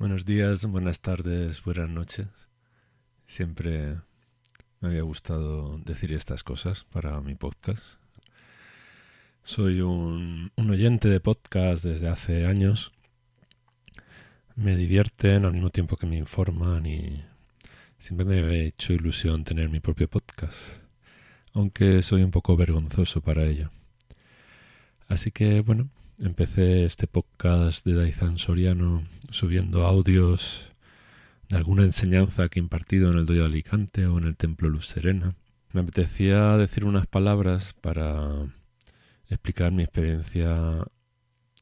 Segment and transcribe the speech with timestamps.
[0.00, 2.26] Buenos días, buenas tardes, buenas noches.
[3.26, 3.96] Siempre
[4.80, 7.98] me había gustado decir estas cosas para mi podcast.
[9.42, 12.92] Soy un, oyente de podcast desde hace años.
[14.56, 17.22] Me divierten al mismo tiempo que me informan y
[17.98, 20.78] siempre me he hecho ilusión tener mi propio podcast,
[21.52, 23.70] aunque soy un poco vergonzoso para ello.
[25.08, 25.90] Así que bueno,
[26.22, 30.68] Empecé este podcast de Daizan Soriano subiendo audios
[31.48, 34.86] de alguna enseñanza que he impartido en el Doyo Alicante o en el Templo Luz
[34.86, 35.34] Serena.
[35.72, 38.52] Me apetecía decir unas palabras para
[39.30, 40.86] explicar mi experiencia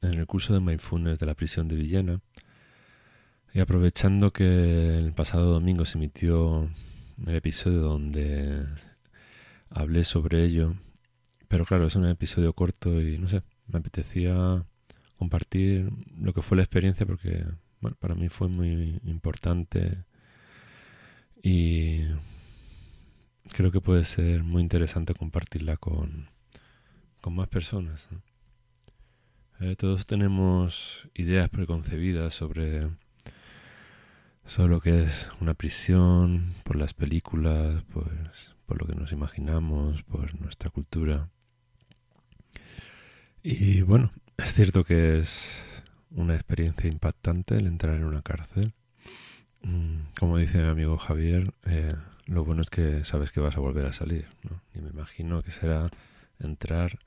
[0.02, 2.20] en el curso de Mindfulness de la prisión de Villena.
[3.54, 6.68] Y aprovechando que el pasado domingo se emitió
[7.24, 8.66] el episodio donde
[9.70, 10.74] hablé sobre ello,
[11.46, 14.64] pero claro, es un episodio corto y no sé, me apetecía
[15.16, 17.44] compartir lo que fue la experiencia porque
[17.98, 20.04] para mí fue muy importante
[21.42, 22.02] y
[23.52, 26.28] creo que puede ser muy interesante compartirla con,
[27.20, 28.08] con más personas.
[29.60, 32.90] Eh, todos tenemos ideas preconcebidas sobre,
[34.44, 40.02] sobre lo que es una prisión, por las películas, pues, por lo que nos imaginamos,
[40.04, 41.28] por nuestra cultura.
[43.42, 45.62] Y bueno, es cierto que es
[46.10, 48.74] una experiencia impactante el entrar en una cárcel.
[49.62, 51.94] Mm, como dice mi amigo Javier, eh,
[52.26, 54.28] lo bueno es que sabes que vas a volver a salir.
[54.42, 54.60] ¿no?
[54.74, 55.88] Y me imagino que será
[56.40, 56.98] entrar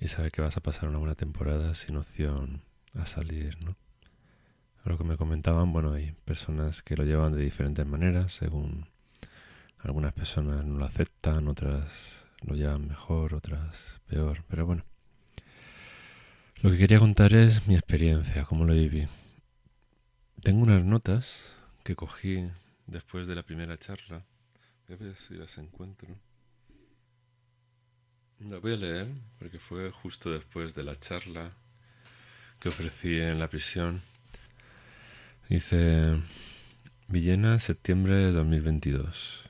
[0.00, 2.62] y saber que vas a pasar una buena temporada sin opción
[2.94, 3.62] a salir.
[3.62, 3.76] ¿no?
[4.84, 8.86] Lo que me comentaban, bueno, hay personas que lo llevan de diferentes maneras, según
[9.80, 14.84] algunas personas no lo aceptan, otras lo llevan mejor, otras peor, pero bueno.
[16.60, 19.06] Lo que quería contar es mi experiencia, cómo lo viví.
[20.42, 21.52] Tengo unas notas
[21.84, 22.50] que cogí
[22.88, 24.24] después de la primera charla.
[24.88, 26.08] Voy a ver si las encuentro.
[28.40, 29.06] Las voy a leer
[29.38, 31.52] porque fue justo después de la charla
[32.58, 34.02] que ofrecí en la prisión.
[35.48, 36.20] Dice
[37.06, 39.44] Villena, septiembre de 2022.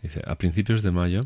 [0.00, 1.22] Dice, a principios de mayo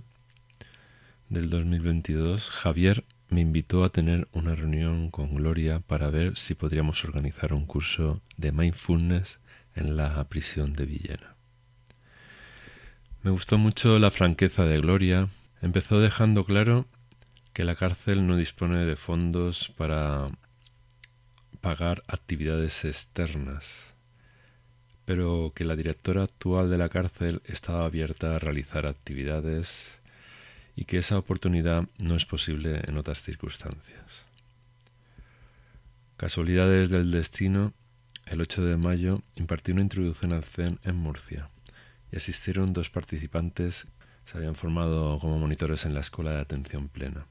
[1.29, 7.05] del 2022, Javier me invitó a tener una reunión con Gloria para ver si podríamos
[7.05, 9.39] organizar un curso de mindfulness
[9.75, 11.35] en la prisión de Villena.
[13.23, 15.29] Me gustó mucho la franqueza de Gloria.
[15.61, 16.87] Empezó dejando claro
[17.53, 20.29] que la cárcel no dispone de fondos para
[21.61, 23.95] pagar actividades externas,
[25.05, 29.98] pero que la directora actual de la cárcel estaba abierta a realizar actividades
[30.79, 34.23] y que esa oportunidad no es posible en otras circunstancias.
[36.17, 37.73] Casualidades del destino,
[38.27, 41.49] el 8 de mayo impartí una introducción al Zen en Murcia
[42.13, 43.87] y asistieron dos participantes
[44.25, 47.27] que se habían formado como monitores en la Escuela de Atención Plena.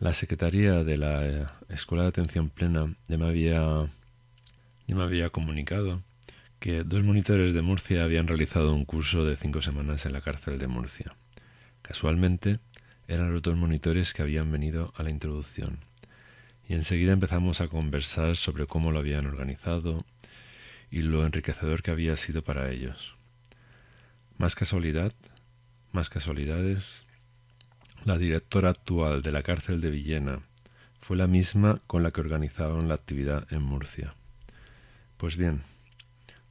[0.00, 3.86] La Secretaría de la eh, Escuela de Atención Plena ya me había,
[4.86, 6.02] ya me había comunicado
[6.58, 10.58] que dos monitores de Murcia habían realizado un curso de cinco semanas en la cárcel
[10.58, 11.14] de Murcia
[11.88, 12.60] Casualmente,
[13.06, 15.78] eran los dos monitores que habían venido a la introducción,
[16.68, 20.04] y enseguida empezamos a conversar sobre cómo lo habían organizado
[20.90, 23.16] y lo enriquecedor que había sido para ellos.
[24.36, 25.14] Más casualidad,
[25.90, 27.06] más casualidades,
[28.04, 30.40] la directora actual de la cárcel de Villena
[31.00, 34.14] fue la misma con la que organizaron la actividad en Murcia.
[35.16, 35.62] Pues bien,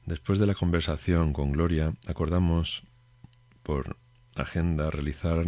[0.04, 2.82] después de la conversación con Gloria, acordamos
[3.62, 3.96] por
[4.42, 5.44] agenda realizar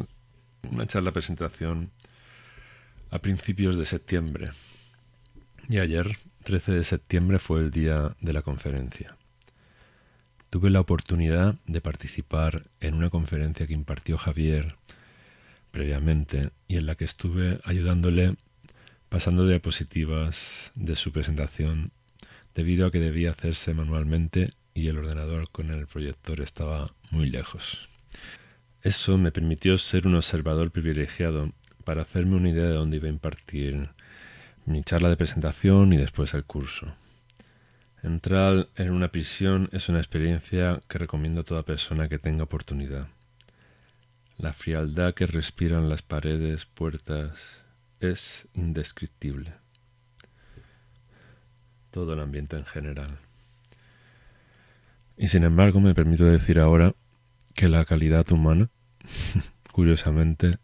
[0.71, 1.91] una charla presentación
[3.11, 4.51] a principios de septiembre.
[5.69, 9.17] Y ayer, 13 de septiembre, fue el día de la conferencia.
[10.51, 14.77] Tuve la oportunidad de participar en una conferencia que impartió Javier
[15.71, 18.35] previamente y en la que estuve ayudándole
[19.09, 21.93] pasando diapositivas de su presentación
[22.55, 27.90] debido a que debía hacerse manualmente y el ordenador con el proyector estaba muy lejos.
[28.83, 31.53] Eso me permitió ser un observador privilegiado
[31.85, 33.91] para hacerme una idea de dónde iba a impartir
[34.65, 36.87] mi charla de presentación y después el curso.
[38.03, 43.09] Entrar en una prisión es una experiencia que recomiendo a toda persona que tenga oportunidad.
[44.39, 47.39] La frialdad que respiran las paredes, puertas,
[48.01, 49.53] es indescriptible.
[51.91, 53.19] Todo el ambiente en general.
[55.19, 56.95] Y sin embargo me permito decir ahora
[57.55, 58.69] que la calidad humana,
[59.73, 60.59] curiosamente,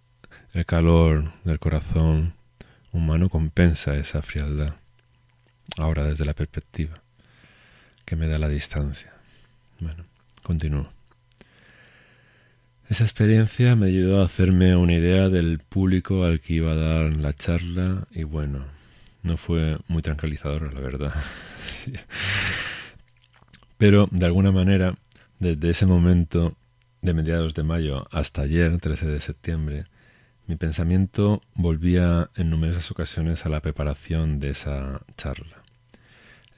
[0.52, 2.34] el calor del corazón
[2.92, 4.74] humano compensa esa frialdad,
[5.76, 7.02] ahora desde la perspectiva.
[8.04, 9.12] que me da la distancia.
[9.80, 10.04] Bueno,
[10.44, 10.88] continúo.
[12.88, 17.16] Esa experiencia me ayudó a hacerme una idea del público al que iba a dar
[17.16, 18.64] la charla y bueno,
[19.24, 21.14] no fue muy tranquilizadora, la verdad.
[23.76, 24.94] Pero de alguna manera,
[25.40, 26.56] desde ese momento
[27.06, 29.87] de mediados de mayo hasta ayer, 13 de septiembre,
[30.49, 35.62] mi pensamiento volvía en numerosas ocasiones a la preparación de esa charla,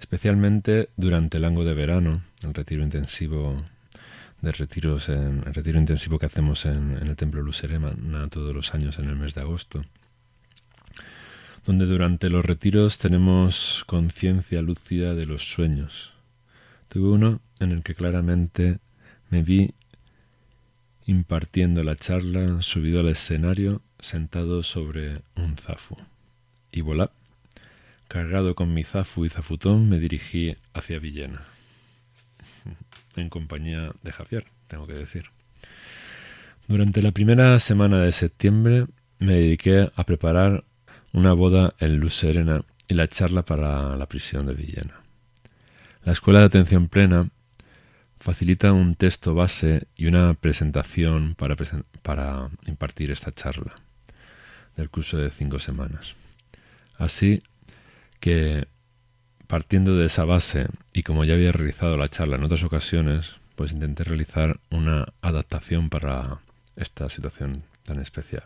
[0.00, 3.62] especialmente durante el ango de verano, el retiro intensivo
[4.41, 7.93] de retiros en el retiro intensivo que hacemos en, el templo Lucerema
[8.31, 9.85] todos los años en el mes de agosto
[11.67, 16.12] donde durante los retiros tenemos conciencia lúcida de los sueños.
[16.89, 18.79] Tuve uno en el que claramente
[19.29, 19.75] me vi
[21.08, 25.96] impartiendo la charla subido al escenario sentado sobre un zafu.
[26.70, 27.10] Y volá,
[28.08, 31.44] cargado con mi zafu y zafutón, me dirigí hacia Villena
[33.16, 35.31] en compañía de Javier, tengo que decir.
[36.66, 38.84] Durante la primera semana de septiembre
[39.19, 40.64] me dediqué a preparar
[41.14, 45.00] una boda en Luz Serena y la charla para la prisión de Villena.
[46.04, 47.31] La Escuela de Atención Plena
[48.20, 53.75] facilita un texto base y una presentación para, impartir esta charla
[54.76, 56.15] del curso de cinco semanas.
[56.99, 57.43] Así
[58.20, 58.67] que
[59.49, 63.73] Partiendo de esa base, y como ya había realizado la charla en otras ocasiones, pues
[63.73, 66.41] intenté realizar una adaptación para
[66.76, 68.44] esta situación tan especial,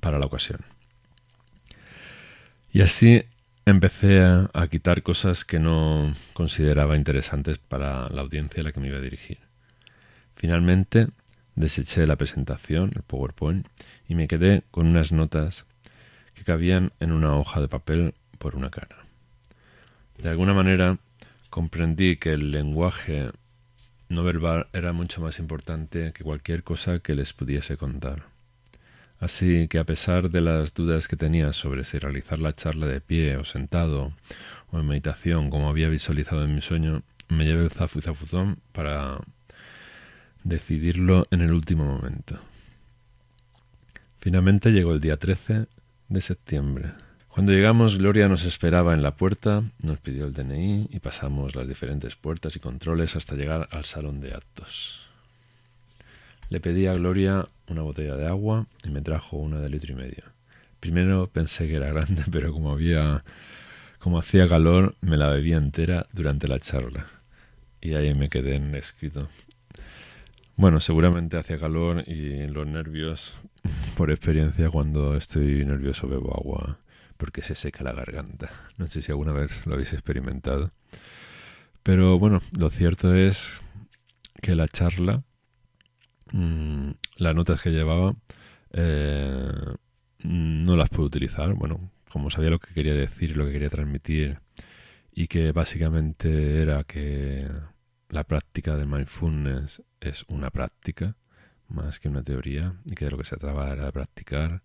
[0.00, 0.60] para la ocasión.
[2.70, 3.22] Y así
[3.66, 8.86] empecé a, quitar cosas que no consideraba interesantes para la audiencia a la que me
[8.86, 9.38] iba a dirigir.
[10.36, 11.08] Finalmente,
[11.56, 13.66] deseché la presentación, el PowerPoint,
[14.08, 15.66] y me quedé con unas notas
[16.34, 19.04] que cabían en una hoja de papel por una cara.
[20.16, 20.98] De alguna manera
[21.50, 23.26] comprendí que el lenguaje
[24.08, 28.35] no verbal era mucho más importante que cualquier cosa que les pudiese contar.
[29.18, 33.00] Así que a pesar de las dudas que tenía sobre si realizar la charla de
[33.00, 34.12] pie o sentado
[34.70, 38.58] o en meditación como había visualizado en mi sueño, me llevé el zafu y zafuzón
[38.72, 39.18] para
[40.44, 42.38] decidirlo en el último momento.
[44.18, 45.66] Finalmente llegó el día 13
[46.08, 46.92] de septiembre.
[47.28, 51.68] Cuando llegamos, Gloria nos esperaba en la puerta, nos pidió el DNI y pasamos las
[51.68, 55.00] diferentes puertas y controles hasta llegar al salón de actos.
[56.48, 59.96] Le pedí a Gloria una botella de agua y me trajo una de litro y
[59.96, 60.24] medio.
[60.80, 63.24] Primero pensé que era grande, pero como había
[63.98, 67.06] como hacía calor, me la bebía entera durante la charla.
[67.80, 69.28] Y ahí me quedé en escrito.
[70.56, 73.34] Bueno, seguramente hacía calor y los nervios,
[73.96, 76.78] por experiencia, cuando estoy nervioso bebo agua
[77.16, 78.50] porque se seca la garganta.
[78.76, 80.72] No sé si alguna vez lo habéis experimentado.
[81.82, 83.60] Pero bueno, lo cierto es
[84.42, 85.22] que la charla,
[86.32, 88.14] mm, las notas que llevaba,
[88.72, 89.52] eh,
[90.20, 91.54] no las puedo utilizar.
[91.54, 94.40] Bueno, como sabía lo que quería decir, lo que quería transmitir,
[95.12, 97.48] y que básicamente era que
[98.10, 101.16] la práctica de mindfulness es una práctica
[101.68, 104.62] más que una teoría, y que de lo que se trataba era de practicar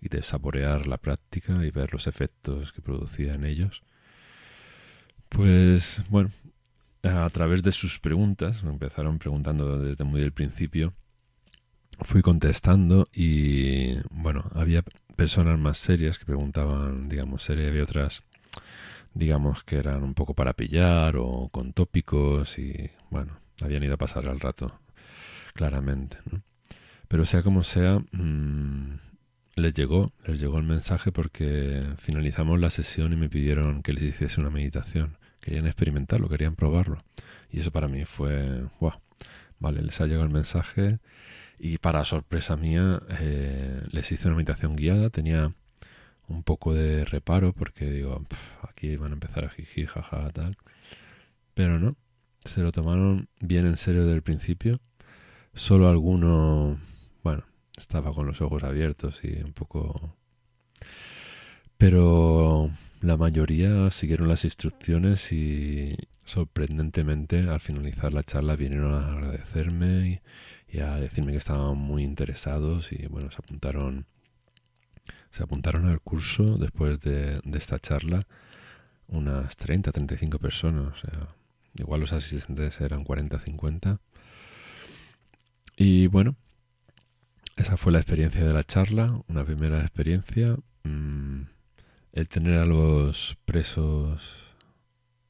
[0.00, 3.82] y de saborear la práctica y ver los efectos que producía en ellos.
[5.28, 6.30] Pues bueno,
[7.02, 10.92] a través de sus preguntas, empezaron preguntando desde muy del principio,
[12.00, 14.82] fui contestando y bueno, había
[15.16, 18.22] personas más serias que preguntaban, digamos, serias, había otras,
[19.14, 23.98] digamos, que eran un poco para pillar o con tópicos y bueno, habían ido a
[23.98, 24.80] pasar al rato,
[25.54, 26.18] claramente.
[27.08, 28.96] Pero sea como sea, mmm,
[29.54, 34.04] les llegó, les llegó el mensaje porque finalizamos la sesión y me pidieron que les
[34.04, 35.18] hiciese una meditación.
[35.40, 37.04] Querían experimentarlo, querían probarlo.
[37.50, 38.94] Y eso para mí fue, wow,
[39.58, 41.00] vale, les ha llegado el mensaje
[41.58, 45.10] y para sorpresa mía eh, les hice una meditación guiada.
[45.10, 45.52] Tenía
[46.28, 48.24] un poco de reparo porque digo,
[48.62, 50.56] aquí van a empezar a jiji, jaja, tal.
[51.54, 51.96] Pero no,
[52.44, 54.80] se lo tomaron bien en serio desde el principio.
[55.54, 56.78] Solo alguno,
[57.22, 57.44] bueno,
[57.76, 60.16] estaba con los ojos abiertos y un poco...
[61.76, 70.22] Pero la mayoría siguieron las instrucciones y sorprendentemente al finalizar la charla vinieron a agradecerme
[70.72, 74.06] y, a decirme que estaban muy interesados y bueno, se apuntaron
[75.30, 78.26] se apuntaron al curso después de, esta charla
[79.08, 80.94] unas 30, 35 personas,
[81.74, 84.00] igual los asistentes eran 40, 50.
[85.76, 86.36] Y bueno,
[87.56, 90.56] esa fue la experiencia de la charla, una primera experiencia.
[90.84, 91.42] Mm,
[92.12, 94.51] el tener a los presos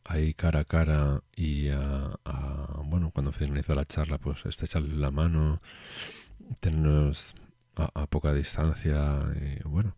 [0.04, 2.18] ahí cara a cara y a,
[2.84, 5.60] bueno, cuando finalizó la charla, pues estrecharle la mano,
[6.60, 7.34] tenernos
[7.76, 9.96] a, poca distancia y bueno,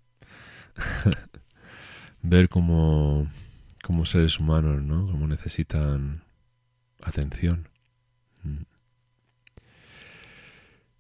[2.22, 3.28] ver cómo,
[3.82, 5.06] como seres humanos, ¿no?
[5.10, 6.22] Cómo necesitan
[7.02, 7.68] atención.
[8.42, 8.62] Mm.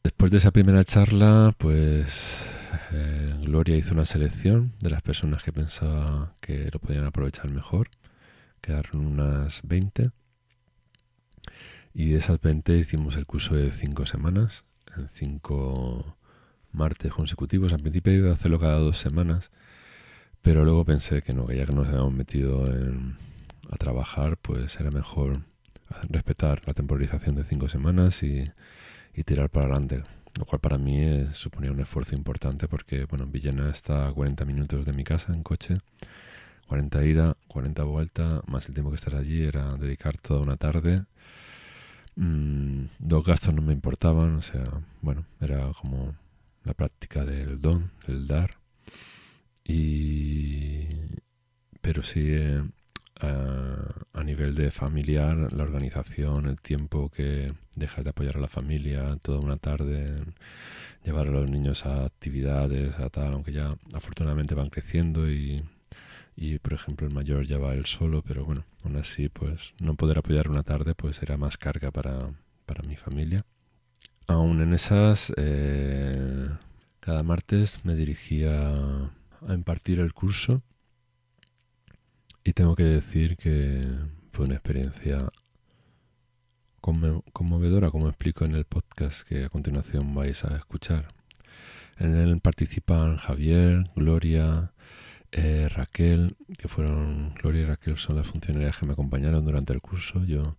[0.02, 2.44] Después de esa primera charla, pues
[2.92, 7.88] eh, Gloria hizo una selección de las personas que pensaba que lo podían aprovechar mejor.
[8.64, 10.10] Quedaron unas 20.
[11.92, 14.64] Y de esas 20 hicimos el curso de 5 semanas,
[14.96, 16.16] en 5
[16.72, 17.74] martes consecutivos.
[17.74, 19.50] Al principio iba a hacerlo cada dos semanas,
[20.40, 22.64] pero luego pensé que no, que ya que nos habíamos metido
[23.70, 25.42] a trabajar, pues era mejor
[26.08, 28.50] respetar la temporización de 5 semanas y
[29.26, 30.04] tirar para adelante.
[30.38, 34.86] Lo cual para mí suponía un esfuerzo importante porque, bueno, Villena está a 40 minutos
[34.86, 35.80] de mi casa en coche.
[36.68, 41.04] 40 ida, 40 vuelta, más el tiempo que estar allí era dedicar toda una tarde.
[42.16, 44.70] Mm, dos gastos no me importaban, o sea,
[45.02, 46.14] bueno, era como
[46.64, 48.56] la práctica del don, del dar.
[49.64, 50.86] Y...
[51.80, 52.62] Pero sí, eh,
[53.20, 59.18] a, nivel de familiar, la organización, el tiempo que dejas de apoyar a la familia,
[59.22, 60.16] toda una tarde,
[61.04, 65.62] llevar a los niños a actividades, a tal, aunque ya afortunadamente van creciendo y,
[66.36, 69.94] y por ejemplo el mayor ya va él solo, pero bueno, aún así pues no
[69.94, 72.32] poder apoyar una tarde pues era más carga para,
[72.66, 73.44] para mi familia.
[74.26, 76.48] Aún en esas, eh,
[77.00, 78.72] cada martes me dirigía
[79.46, 80.62] a impartir el curso
[82.42, 83.86] y tengo que decir que
[84.32, 85.28] fue una experiencia
[87.32, 91.08] conmovedora, como explico en el podcast que a continuación vais a escuchar.
[91.98, 94.72] En él participan Javier, Gloria,
[95.34, 99.80] eh, Raquel, que fueron, Gloria y Raquel son las funcionarias que me acompañaron durante el
[99.80, 100.24] curso.
[100.24, 100.56] Yo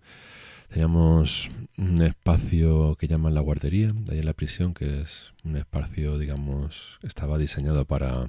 [0.70, 5.58] teníamos un espacio que llaman la guardería, de ahí en la prisión, que es un
[5.58, 8.28] espacio, digamos, estaba diseñado para,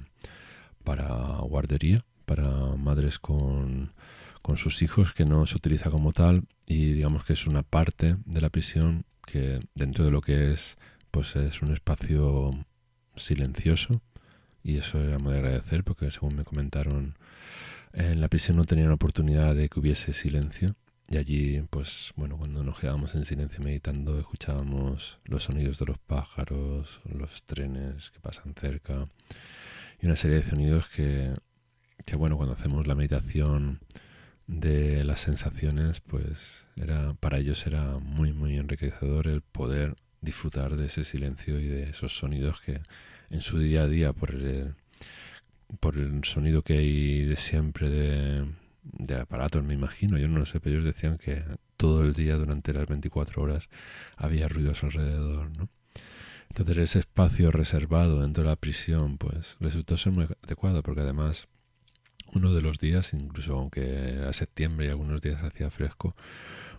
[0.83, 3.93] para guardería para madres con,
[4.41, 8.17] con sus hijos que no se utiliza como tal y digamos que es una parte
[8.25, 10.75] de la prisión que dentro de lo que es
[11.09, 12.51] pues es un espacio
[13.15, 14.01] silencioso
[14.67, 17.15] y eso era muy agradecer porque según me comentaron
[17.93, 20.75] en la prisión no tenían oportunidad de que hubiese silencio.
[21.09, 25.97] Y allí pues bueno cuando nos quedábamos en silencio meditando escuchábamos los sonidos de los
[25.99, 29.07] pájaros los trenes que pasan cerca
[30.01, 31.33] y una serie de sonidos que
[32.05, 33.79] que bueno, cuando hacemos la meditación
[34.47, 40.87] de las sensaciones, pues era para ellos era muy muy enriquecedor el poder disfrutar de
[40.87, 42.81] ese silencio y de esos sonidos que
[43.29, 44.75] en su día a día por el
[45.79, 50.59] por el sonido que hay de siempre de, aparatos, me imagino, yo no lo sé,
[50.59, 51.43] pero ellos decían que
[51.75, 53.69] todo el día durante las 24 horas
[54.15, 55.69] había ruidos alrededor, ¿no?
[56.49, 61.47] Entonces ese espacio reservado dentro de la prisión, pues resultó ser muy adecuado porque además
[62.33, 66.15] uno de los días, incluso aunque era septiembre y algunos días hacía fresco,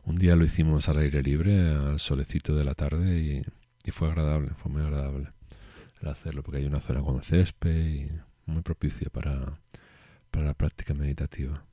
[0.04, 4.50] un día lo hicimos al aire libre, al solecito de la tarde y, fue agradable,
[4.50, 5.30] fue muy agradable
[6.06, 8.10] hacerlo porque hay una zona con césped y
[8.46, 9.58] muy propicio para,
[10.30, 11.64] para la práctica meditativa.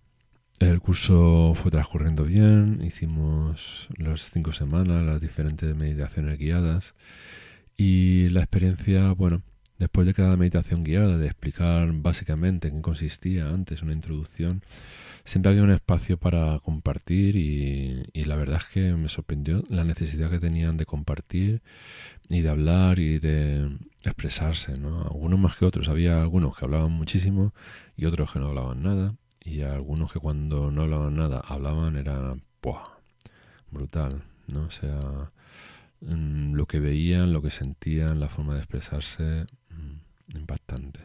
[0.60, 6.96] El curso fue transcurriendo bien, hicimos las cinco semanas, las diferentes meditaciones guiadas
[7.76, 9.42] y la experiencia, bueno,
[9.78, 14.64] Después de cada meditación guiada, de explicar básicamente en qué consistía antes una introducción,
[15.26, 20.30] siempre había un espacio para compartir y, la verdad es que me sorprendió la necesidad
[20.30, 21.62] que tenían de compartir
[22.30, 25.02] y de hablar y de expresarse, ¿no?
[25.04, 25.90] Algunos más que otros.
[25.90, 27.54] Había algunos que hablaban muchísimo
[27.98, 29.16] y otros que no hablaban nada.
[29.44, 32.36] Y algunos que cuando no hablaban nada hablaban era
[33.72, 34.62] brutal, ¿no?
[34.64, 35.32] O sea,
[36.02, 39.46] mm, lo que veían, lo que sentían, la forma de expresarse,
[40.34, 41.00] impactante.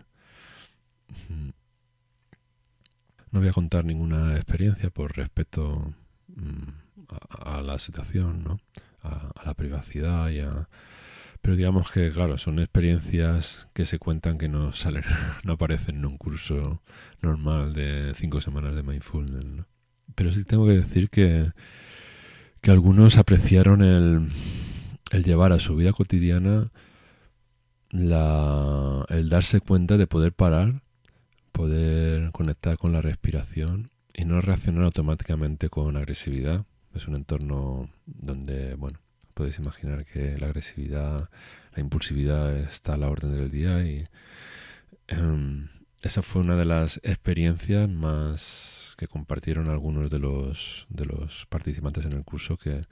[3.30, 5.94] No voy a contar ninguna experiencia por respeto
[6.28, 6.68] mm,
[7.30, 8.60] a, la situación, ¿no?
[9.02, 10.40] a, la privacidad y
[11.40, 15.04] Pero digamos que, claro, son experiencias que se cuentan que no salen,
[15.44, 16.82] no aparecen en un curso
[17.22, 19.64] normal de cinco semanas de mindfulness.
[20.14, 21.52] Pero sí tengo que decir que,
[22.60, 26.70] que algunos apreciaron el llevar a su vida cotidiana
[27.90, 30.82] la, el darse cuenta de poder parar,
[31.52, 36.64] poder conectar con la respiración y no reaccionar automáticamente con agresividad.
[36.94, 39.00] Es un entorno donde, bueno,
[39.34, 41.30] podéis imaginar que la agresividad,
[41.74, 44.06] la impulsividad está a la orden del día y
[45.08, 45.68] em,
[46.02, 52.04] esa fue una de las experiencias más que compartieron algunos de los, de los participantes
[52.04, 52.84] en el curso que,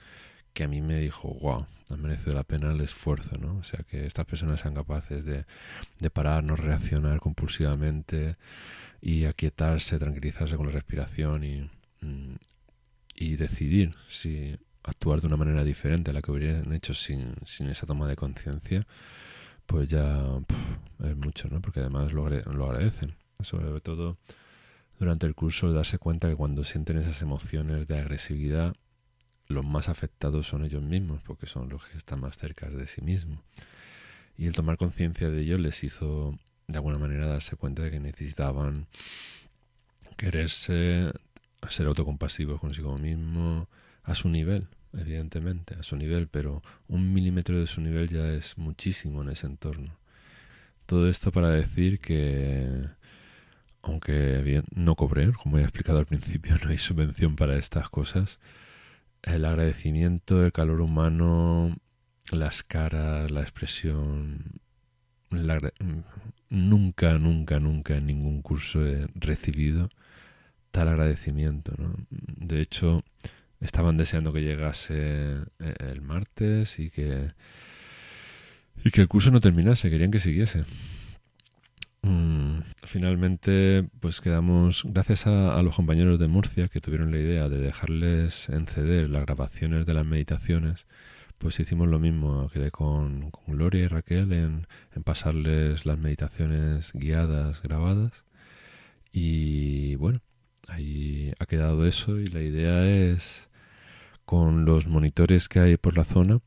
[0.58, 3.58] que a mí me dijo, wow, ha merecido la pena el esfuerzo, ¿no?
[3.58, 5.44] O sea, que estas personas sean capaces de,
[6.10, 8.36] parar, no reaccionar compulsivamente
[9.00, 12.34] y aquietarse, tranquilizarse con la respiración y, mm,
[13.14, 17.68] y decidir si actuar de una manera diferente a la que hubieran hecho sin, sin
[17.68, 18.84] esa toma de conciencia,
[19.64, 20.24] pues ya
[21.04, 21.60] es mucho, ¿no?
[21.60, 23.14] Porque además lo, lo agradecen.
[23.42, 24.18] Sobre todo
[24.98, 28.74] durante el curso darse cuenta que cuando sienten esas emociones de agresividad,
[29.48, 33.00] los más afectados son ellos mismos, porque son los que están más cerca de sí
[33.02, 33.40] mismos.
[34.36, 36.38] Y el tomar conciencia de ello les hizo
[36.68, 38.86] de alguna manera darse cuenta de que necesitaban
[40.16, 41.12] quererse,
[41.68, 43.68] ser autocompasivos consigo mismo,
[44.04, 48.58] a su nivel, evidentemente, a su nivel, pero un milímetro de su nivel ya es
[48.58, 49.96] muchísimo en ese entorno.
[50.86, 52.68] Todo esto para decir que,
[53.82, 58.40] aunque bien, no cobré, como he explicado al principio, no hay subvención para estas cosas,
[59.22, 61.76] el agradecimiento, el calor humano,
[62.30, 64.60] las caras, la expresión,
[66.50, 69.90] nunca, nunca, nunca en ningún curso he recibido
[70.70, 71.72] tal agradecimiento.
[71.78, 71.94] ¿no?
[72.10, 73.02] De hecho,
[73.60, 77.32] estaban deseando que llegase eh, el martes y que,
[78.84, 80.64] y que el curso no terminase, querían que siguiese.
[82.88, 88.48] Finalmente, pues quedamos, gracias a, los compañeros de Murcia que tuvieron la idea de dejarles
[88.48, 90.86] enceder las grabaciones de las meditaciones,
[91.36, 94.66] pues hicimos lo mismo, quedé con, Gloria y Raquel en,
[94.96, 98.24] en, pasarles las meditaciones guiadas, grabadas.
[99.12, 100.22] Y bueno,
[100.66, 103.50] ahí ha quedado eso y la idea es,
[104.24, 106.40] con los monitores que hay por la zona,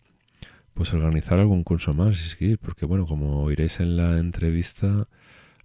[0.74, 5.08] pues organizar algún curso más y seguir, porque bueno, como oiréis en la entrevista,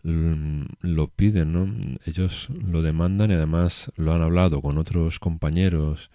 [0.07, 1.69] lo piden, ¿no?
[2.05, 6.11] Ellos lo demandan y además lo han hablado con otros compañeros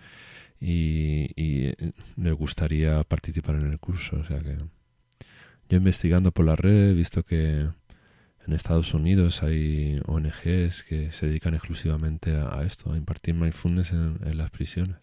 [0.60, 1.74] y, y
[2.16, 4.18] les gustaría participar en el curso.
[4.18, 4.58] O sea que
[5.70, 7.68] yo investigando por la red he visto que
[8.48, 14.20] en Estados Unidos hay ONGs que se dedican exclusivamente a, esto, a impartir mindfulness en,
[14.24, 14.98] en las prisiones.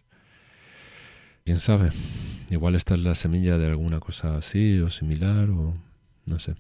[1.45, 1.91] Quién sabe,
[2.51, 5.77] igual esta es la semilla de alguna cosa así o similar o
[6.27, 6.57] no sé.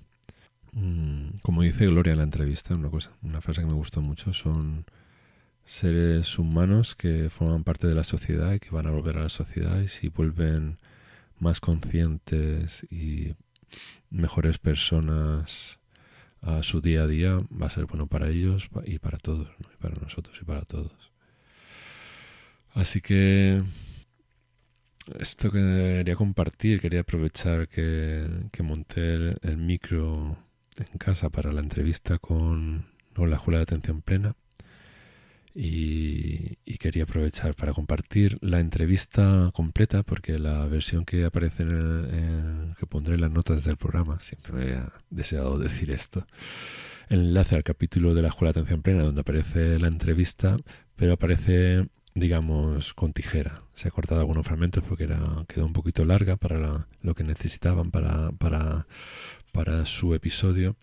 [0.72, 4.32] Mm, como dice Gloria en la entrevista, una cosa, una frase que me gustó mucho,
[4.32, 4.84] son
[5.64, 9.28] seres humanos que forman parte de la sociedad y que van a volver a la
[9.28, 10.78] sociedad y si vuelven
[11.38, 13.34] más conscientes y
[14.10, 15.78] mejores personas
[16.40, 19.76] a su día a día va a ser bueno para ellos y para todos, y
[19.82, 21.12] para nosotros y para todos.
[22.74, 23.62] Así que
[25.18, 25.58] esto que
[25.98, 30.36] quería compartir, quería aprovechar que, monté el micro
[30.80, 32.86] en casa para la entrevista con,
[33.16, 34.36] la Escuela de Atención Plena
[35.54, 42.86] y, quería aprovechar para compartir la entrevista completa porque la versión que aparece en, que
[42.86, 46.24] pondré en las notas del programa, siempre me he deseado decir esto,
[47.08, 50.56] el enlace al capítulo de la Escuela de Atención Plena donde aparece la entrevista,
[50.94, 51.88] pero aparece
[52.18, 53.62] digamos con tijera.
[53.74, 57.90] Se ha cortado algunos fragmentos porque era, quedó un poquito larga para lo que necesitaban
[57.90, 58.86] para, para,
[59.52, 60.76] para su episodio,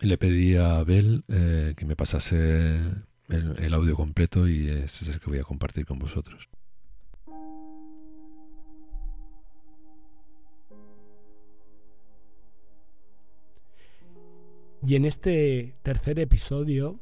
[0.00, 2.80] le pedí a Abel eh, que me pasase
[3.28, 6.48] el, audio completo y ese es el que voy a compartir con vosotros.
[14.82, 16.98] Y en este tercer episodio,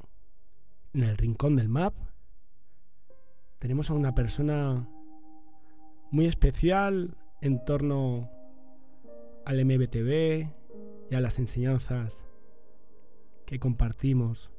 [0.93, 1.95] en el rincón del map,
[3.61, 4.89] tenemos a una persona
[6.11, 8.31] muy especial en torno
[9.47, 10.58] al MBTV,
[11.11, 12.27] y a las enseñanzas
[13.47, 14.51] que compartimos.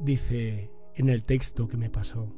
[0.00, 2.32] Dice en el texto que me pasó,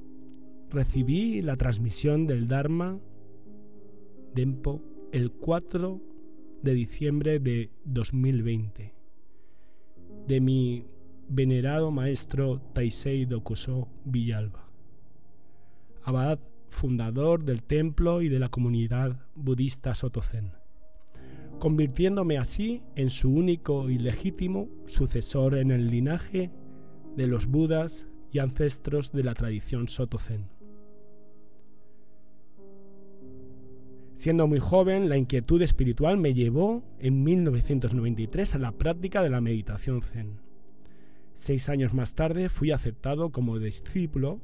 [0.70, 2.98] recibí la transmisión del Dharma
[4.34, 6.00] Dempo el 4
[6.62, 8.94] de diciembre de 2020
[10.26, 10.86] de mi
[11.28, 14.68] venerado maestro Taisei Dokuso Villalba,
[16.02, 16.38] abad
[16.74, 20.52] fundador del templo y de la comunidad budista Sotozen,
[21.58, 26.50] convirtiéndome así en su único y legítimo sucesor en el linaje
[27.16, 30.50] de los budas y ancestros de la tradición Sotozen.
[34.14, 39.40] Siendo muy joven, la inquietud espiritual me llevó en 1993 a la práctica de la
[39.40, 40.40] meditación zen.
[41.32, 44.40] Seis años más tarde fui aceptado como discípulo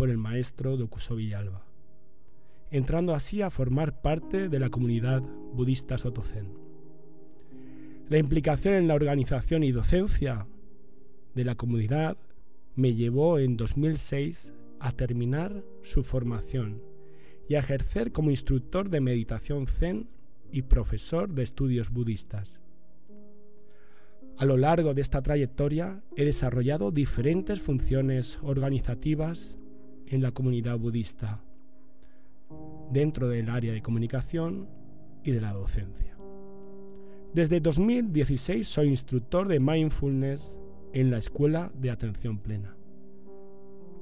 [0.00, 1.62] por el maestro Dokuso Villalba,
[2.70, 5.20] entrando así a formar parte de la comunidad
[5.52, 6.54] budista Sotozen.
[8.08, 10.46] La implicación en la organización y docencia
[11.34, 12.16] de la comunidad
[12.76, 16.80] me llevó en 2006 a terminar su formación
[17.46, 20.08] y a ejercer como instructor de meditación zen
[20.50, 22.62] y profesor de estudios budistas.
[24.38, 29.58] A lo largo de esta trayectoria he desarrollado diferentes funciones organizativas
[30.10, 31.40] en la comunidad budista,
[32.90, 34.68] dentro del área de comunicación
[35.22, 36.18] y de la docencia.
[37.32, 40.58] Desde 2016 soy instructor de mindfulness
[40.92, 42.76] en la Escuela de Atención Plena.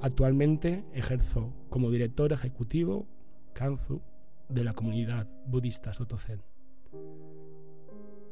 [0.01, 3.07] Actualmente ejerzo como director ejecutivo
[3.53, 4.01] Kanzu
[4.49, 6.41] de la comunidad budista Sotozen.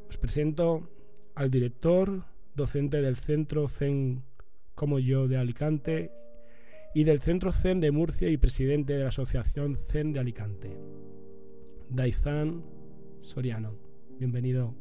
[0.08, 0.88] Os presento
[1.34, 4.24] al director docente del Centro Zen
[4.74, 6.10] como yo de Alicante
[6.96, 10.78] y del Centro Zen de Murcia y presidente de la Asociación Zen de Alicante,
[11.90, 12.64] Daizan
[13.20, 13.78] Soriano.
[14.18, 14.74] Bienvenido.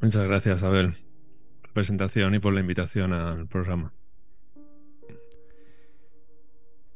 [0.00, 0.92] Muchas gracias, Abel,
[1.60, 3.92] por la presentación y por la invitación al programa.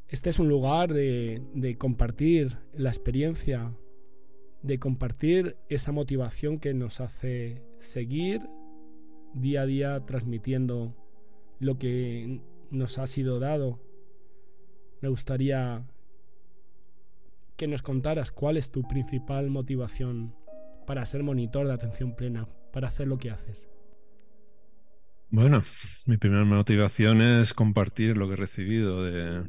[0.09, 3.77] Este es un lugar de, de compartir la experiencia,
[4.63, 8.41] de compartir esa motivación que nos hace seguir
[9.35, 10.97] día a día transmitiendo
[11.61, 13.83] lo que nos ha sido dado.
[15.05, 15.85] Me gustaría
[17.59, 20.35] que nos contaras cuál es tu principal motivación
[20.87, 23.69] para ser monitor de atención plena, para hacer lo que haces.
[25.29, 25.63] Bueno,
[26.07, 29.47] mi primera motivación es compartir lo que he recibido de,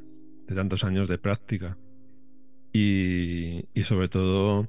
[0.53, 1.77] tantos años de práctica
[2.73, 4.67] y, y sobre todo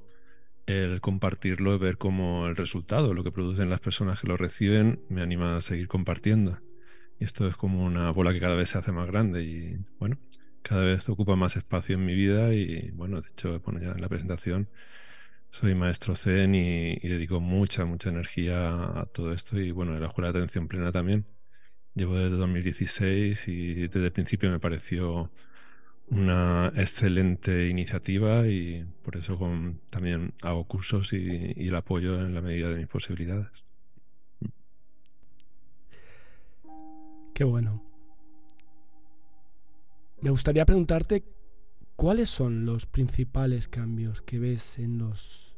[0.67, 5.01] el compartirlo y ver cómo el resultado, lo que producen las personas que lo reciben,
[5.09, 6.61] me anima a seguir compartiendo.
[7.19, 10.17] Y esto es como una bola que cada vez se hace más grande y bueno,
[10.67, 14.01] cada vez ocupa más espacio en mi vida y bueno, de hecho, bueno, ya en
[14.01, 14.69] la presentación
[15.51, 20.09] soy maestro Zen y, dedico mucha, mucha energía a todo esto y bueno, en la
[20.09, 21.27] escuela de atención plena también.
[21.95, 25.31] Llevo desde 2016 y desde el principio me pareció
[26.09, 29.39] una excelente iniciativa y por eso
[29.91, 33.65] también hago cursos y, y, el apoyo en la medida de mis posibilidades.
[37.35, 37.96] Qué bueno.
[40.21, 41.25] Me gustaría preguntarte
[41.95, 45.57] cuáles son los principales cambios que ves en los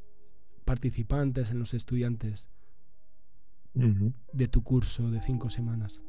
[0.64, 2.48] participantes, en los estudiantes
[3.74, 6.00] de tu curso de cinco semanas.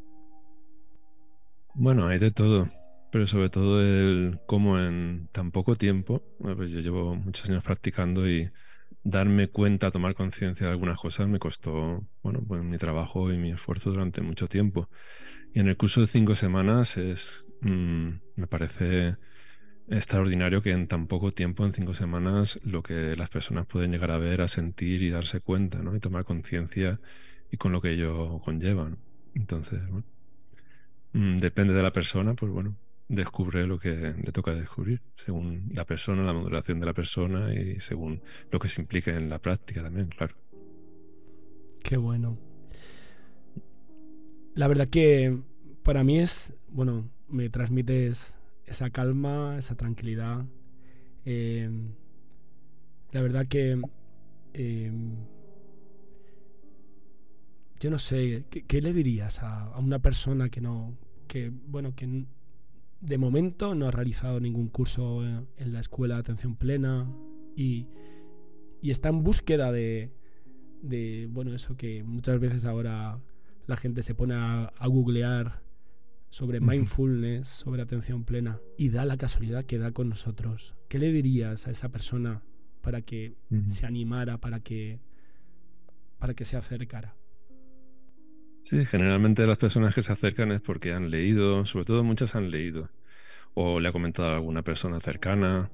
[1.76, 2.68] Bueno, hay de todo
[3.12, 8.30] pero sobre todo el cómo en tan poco tiempo, pues yo llevo muchos años practicando
[8.30, 8.52] y
[9.04, 13.52] darme cuenta, tomar conciencia de algunas cosas me costó, bueno, pues mi trabajo y mi
[13.52, 14.90] esfuerzo durante mucho tiempo.
[15.54, 19.18] Y en el curso de cinco semanas es, mm, me parece
[19.90, 24.12] extraordinario que en tan poco tiempo, en cinco semanas, lo que las personas pueden llegar
[24.12, 25.96] a ver, a sentir y darse cuenta, ¿no?
[25.96, 27.00] Y tomar conciencia
[27.52, 28.92] y con lo que ello conlleva,
[29.34, 30.06] Entonces, bueno,
[31.14, 32.76] mm, depende de la persona, pues bueno,
[33.08, 37.80] descubre lo que le toca descubrir, según la persona, la modulación de la persona y
[37.80, 40.36] según lo que se implica en la práctica también, claro.
[41.84, 42.38] Qué bueno.
[44.54, 45.40] La verdad que
[45.84, 50.46] para mí es, bueno, me transmites esa calma, esa tranquilidad.
[51.26, 51.94] Em,
[53.12, 53.82] la verdad que
[54.54, 55.16] em,
[57.80, 62.26] yo no sé, ¿qué, le dirías a, a, una persona que no, que bueno, que
[63.02, 67.08] de momento no ha realizado ningún curso en la escuela de atención plena
[67.56, 67.88] y,
[68.82, 70.12] está en búsqueda de,
[71.32, 73.20] bueno, eso que muchas veces ahora
[73.68, 75.62] la gente se pone a, googlear
[76.30, 80.76] sobre mindfulness, sobre atención plena y da la casualidad que da con nosotros.
[80.88, 82.44] ¿Qué le dirías a esa persona
[82.82, 83.36] para que
[83.68, 85.00] se animara, para que,
[86.18, 87.16] para que se acercara?
[88.64, 92.52] Sí, generalmente las personas que se acercan es porque han leído, sobre todo muchas han
[92.52, 92.90] leído,
[93.54, 95.72] o le ha comentado a alguna persona cercana.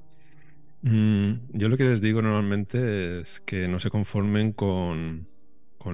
[0.81, 5.27] Mm, yo lo que les digo normalmente es que no se conformen con,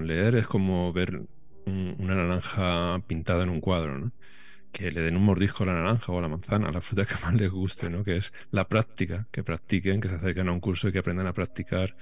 [0.04, 1.24] leer, es como ver
[1.66, 4.12] una naranja pintada en un cuadro, ¿no?
[4.72, 7.06] Que le den un mordisco a la naranja o a la manzana, a la fruta
[7.06, 8.04] que más les guste, ¿no?
[8.04, 11.28] Que es la práctica, que practiquen, que se acerquen a un curso y que aprendan
[11.28, 11.96] a practicar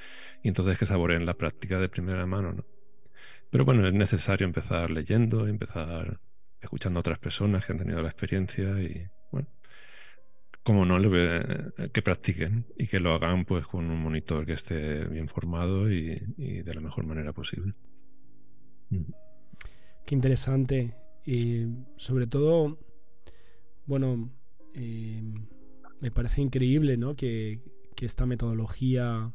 [0.43, 2.65] y entonces que saboreen la práctica de primera mano, ¿no?
[3.49, 6.19] Pero bueno, es necesario empezar leyendo, empezar
[6.61, 9.47] escuchando a otras personas que han tenido la experiencia y, bueno,
[10.61, 15.05] como no, le, que practiquen y que lo hagan pues con un monitor que esté
[15.05, 17.73] bien formado y, de la mejor manera posible.
[20.05, 20.93] Qué interesante.
[21.97, 22.77] Sobre todo,
[23.85, 24.31] bueno,
[24.73, 25.21] eh,
[25.99, 27.15] me parece increíble ¿no?
[27.15, 27.61] que,
[28.01, 29.33] esta metodología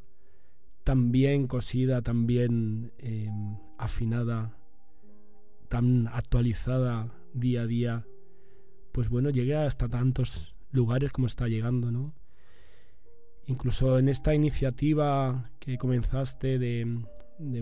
[0.85, 4.57] tan bien cosida, tan bien em, afinada,
[5.68, 8.07] tan actualizada día a día,
[8.92, 12.14] pues bueno, llegue hasta tantos lugares como está llegando, ¿no?
[13.47, 17.05] Incluso en esta iniciativa que comenzaste de,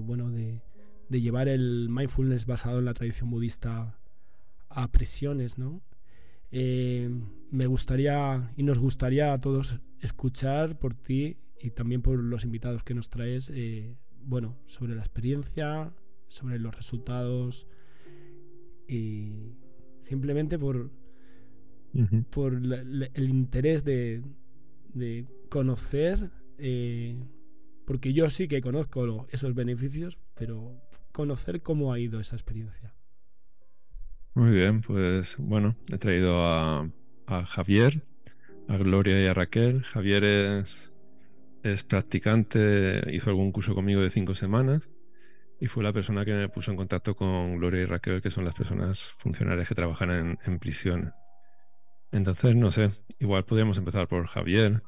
[0.00, 0.62] bueno, de,
[1.11, 3.98] llevar el mindfulness basado en la tradición budista
[4.74, 5.82] a prisiones, ¿no?
[6.50, 7.08] Eh,
[7.50, 12.82] me gustaría y nos gustaría a todos escuchar por ti y también por los invitados
[12.82, 15.92] que nos traes, eh, bueno, sobre la experiencia,
[16.28, 17.66] sobre los resultados
[18.87, 19.54] y
[20.00, 20.90] simplemente por,
[22.30, 24.22] por el interés de,
[24.92, 27.16] de conocer, eh,
[27.87, 30.80] porque yo sí que conozco esos beneficios, pero
[31.12, 32.94] conocer cómo ha ido esa experiencia.
[34.34, 36.88] Muy bien, pues bueno, he traído a,
[37.46, 38.02] Javier,
[38.68, 39.82] a Gloria y a Raquel.
[39.82, 40.94] Javier es,
[41.62, 44.90] es practicante, hizo algún curso conmigo de cinco semanas
[45.60, 48.44] y fue la persona que me puso en contacto con Gloria y Raquel, que son
[48.44, 51.12] las personas funcionarias que trabajan en, en prisiones.
[52.10, 52.90] Entonces, no sé,
[53.20, 54.82] igual podríamos empezar por Javier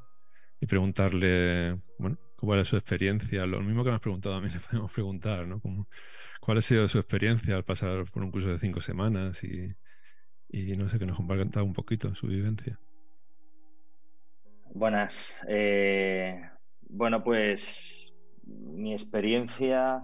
[0.60, 3.46] y preguntarle, bueno, cuál es su experiencia.
[3.46, 5.60] Lo mismo que me has preguntado a mí le podemos preguntar, ¿no?
[6.44, 9.74] ¿Cuál ha sido su experiencia al pasar por un curso de cinco semanas y,
[10.76, 12.78] no sé, que nos comparta un poquito su vivencia?
[14.74, 15.42] Buenas.
[15.48, 16.38] Eh,
[16.82, 20.02] bueno, pues mi experiencia,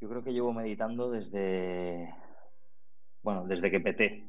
[0.00, 2.14] yo creo que llevo meditando desde,
[3.22, 4.24] bueno, desde que peté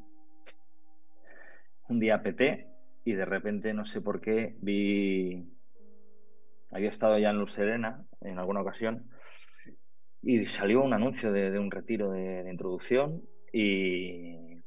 [1.87, 2.67] un día peté
[3.05, 5.53] y de repente no sé por qué vi,
[6.71, 9.11] había estado ya en Luz Serena en alguna ocasión
[10.23, 14.61] y salió un anuncio de, un retiro de, introducción y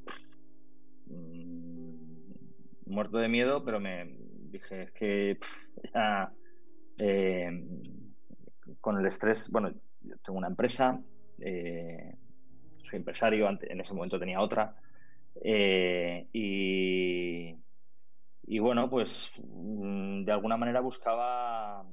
[1.06, 1.96] mm,
[2.86, 4.16] muerto de miedo, pero me
[4.50, 5.38] dije, es que
[5.92, 6.30] ya
[6.98, 7.50] eh,
[8.80, 11.00] con el estrés, bueno, yo tengo una empresa,
[11.40, 12.14] eh,
[12.82, 14.74] soy empresario, en ese momento tenía otra,
[15.42, 17.54] eh, y,
[18.58, 21.84] bueno, pues mm, de alguna manera buscaba,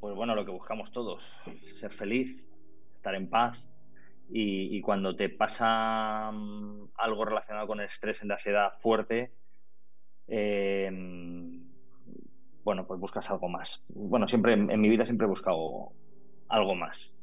[0.00, 1.34] pues bueno, lo que buscamos todos,
[1.72, 2.48] ser feliz,
[2.94, 3.68] estar en paz.
[4.30, 9.32] Y, cuando te pasa mm, algo relacionado con el estrés en la ansiedad fuerte,
[10.26, 10.90] eh,
[12.62, 13.82] bueno, pues buscas algo más.
[13.88, 15.92] Bueno, siempre en, mi vida siempre he buscado
[16.48, 17.14] algo más.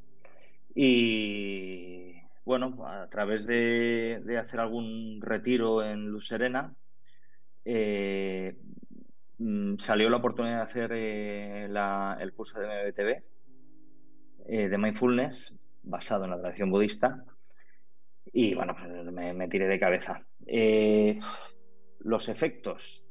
[0.74, 6.74] Y, bueno, a través de, hacer algún retiro en Luz Serena,
[7.64, 8.58] eh,
[9.38, 13.24] mm, salió la oportunidad de hacer eh, el curso de MBTV,
[14.48, 17.24] eh, de mindfulness, basado en la tradición budista.
[18.34, 20.26] Y bueno, pues me, tiré de cabeza.
[22.00, 23.04] los efectos.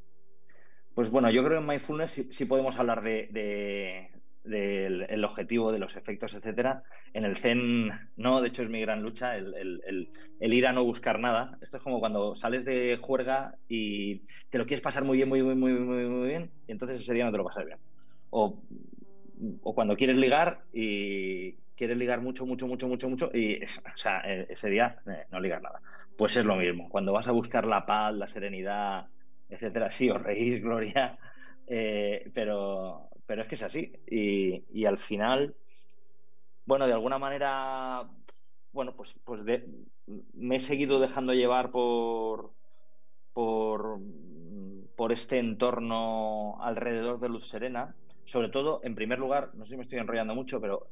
[0.94, 4.10] Pues bueno, yo creo que en mindfulness sí, podemos hablar de,
[4.44, 6.83] del objetivo, de los efectos, etcétera.
[7.14, 11.18] En el Zen, no, de hecho es mi gran lucha, el, ir a no buscar
[11.18, 11.59] nada.
[11.62, 15.42] Esto es como cuando sales de juerga y te lo quieres pasar muy bien, muy,
[15.42, 17.78] muy, muy, muy, muy bien, y entonces ese día no te lo pasas bien.
[18.30, 18.61] O,
[19.62, 24.70] cuando quieres ligar y quieres ligar mucho, mucho, mucho, mucho, mucho, y o e, ese
[24.70, 25.80] día eh, no ligar nada.
[26.16, 26.88] Pues es lo mismo.
[26.88, 29.07] Cuando vas a buscar la paz, la serenidad,
[29.48, 31.18] etcétera, sí, os reís, Gloria,
[31.66, 33.92] eh, pero, pero es que es así.
[34.06, 35.54] Y, al final,
[36.64, 38.08] bueno, de alguna manera,
[38.72, 39.40] bueno, pues, pues
[40.34, 42.52] me he seguido dejando llevar por,
[43.32, 43.98] por,
[44.96, 47.94] por este entorno alrededor de Luz Serena.
[48.26, 50.88] Sobre todo, en primer lugar, no sé si me estoy enrollando mucho, pero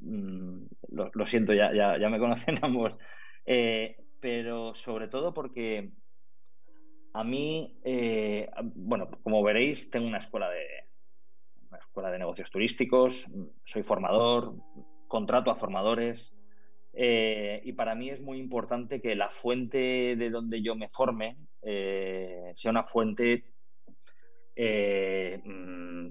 [0.00, 2.94] mm, lo, siento, ya, ya, me conocen ambos.
[3.44, 5.90] Eh, pero sobre todo porque
[7.14, 10.64] a mí, eh, bueno, como veréis, tengo una escuela de,
[11.78, 13.26] escuela de negocios turísticos,
[13.64, 14.54] soy formador,
[15.12, 16.34] contrato a formadores.
[16.94, 21.36] Eh, y para mí es muy importante que la fuente de donde yo me forme
[21.62, 23.44] eh, sea una fuente
[24.56, 26.08] eh, mm,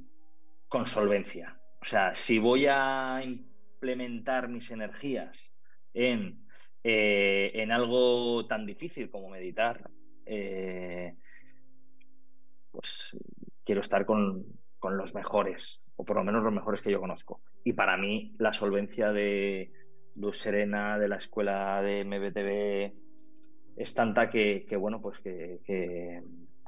[0.68, 1.60] con solvencia.
[1.82, 5.52] O sea, si voy a implementar mis energías
[5.94, 6.46] en,
[6.84, 9.90] en algo tan difícil como meditar,
[12.72, 13.18] pues
[13.66, 17.42] quiero estar con, con los mejores, o por lo menos los mejores que yo conozco.
[17.64, 19.72] Y para mí la solvencia de
[20.16, 22.92] Luz Serena, de la escuela de MBTV,
[23.78, 26.24] es tanta que, bueno, pues que,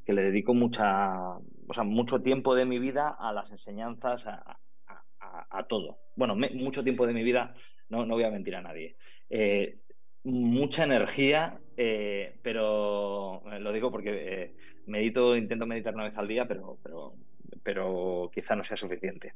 [0.05, 5.97] le dedico mucha, o sea, mucho tiempo de mi vida a las enseñanzas, a, todo.
[6.15, 7.55] Bueno, mucho tiempo de mi vida,
[7.89, 8.95] no, no voy a mentir a nadie.
[9.27, 9.79] Eh,
[10.23, 16.47] mucha energía, eh, pero lo digo porque eh, medito, intento meditar una vez al día,
[16.47, 17.15] pero, pero
[17.61, 19.35] pero quizá no sea suficiente.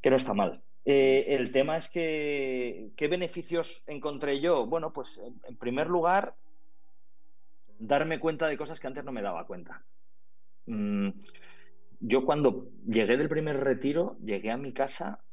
[0.00, 0.62] Que no está mal.
[0.84, 4.66] Eh, el tema es que, ¿qué beneficios encontré yo?
[4.66, 6.36] Bueno, pues en primer lugar,
[7.78, 9.84] darme cuenta de cosas que antes no me daba cuenta.
[10.66, 11.08] Mm,
[12.00, 15.24] yo cuando llegué del primer retiro, llegué a mi casa,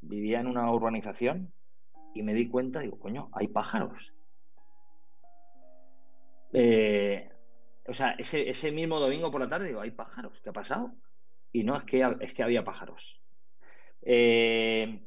[0.00, 1.52] vivía en una urbanización
[2.14, 4.14] y me di cuenta, digo, coño, hay pájaros.
[6.52, 7.28] Eh,
[7.88, 10.92] o sea, ese, mismo domingo por la tarde digo, hay pájaros, ¿qué ha pasado?
[11.52, 13.20] Y no, es que, es que había pájaros.
[14.02, 15.00] Eh,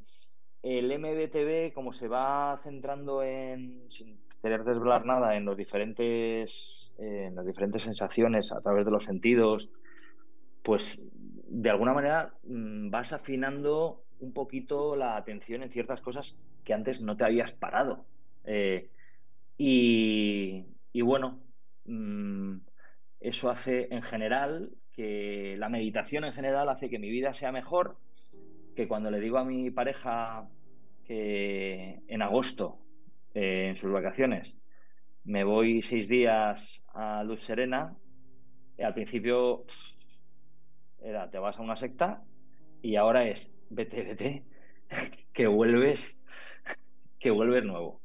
[0.61, 7.25] el MDTV, como se va centrando en, sin querer desvelar nada, en los diferentes, eh,
[7.27, 9.69] en las diferentes sensaciones a través de los sentidos,
[10.63, 16.73] pues de alguna manera mm, vas afinando un poquito la atención en ciertas cosas que
[16.73, 18.05] antes no te habías parado.
[18.43, 18.89] Eh,
[19.57, 21.41] y, bueno,
[21.85, 22.57] mm,
[23.19, 27.97] eso hace en general que la meditación en general hace que mi vida sea mejor,
[28.75, 30.47] que cuando le digo a mi pareja
[31.05, 32.79] que en agosto,
[33.33, 34.57] eh, en sus vacaciones,
[35.23, 37.95] me voy seis días a Luz Serena,
[38.81, 39.65] al principio
[41.01, 42.23] era te vas a una secta
[42.81, 44.45] y ahora es vete, vete,
[45.33, 46.21] que vuelves,
[47.19, 48.01] que vuelves nuevo.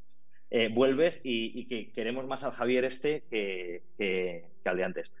[0.51, 5.13] Eh, vuelves y, que queremos más al Javier este que, al de antes.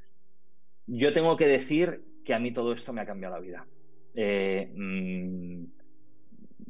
[0.87, 3.67] Yo tengo que decir que a mí todo esto me ha cambiado la vida.
[4.13, 5.65] Eh, mm,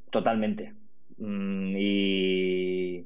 [0.10, 0.74] totalmente.
[1.18, 3.06] Mm, y,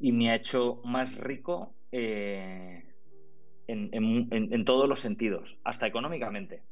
[0.00, 2.84] me ha hecho más rico eh,
[3.66, 6.62] en, todos los sentidos, hasta económicamente.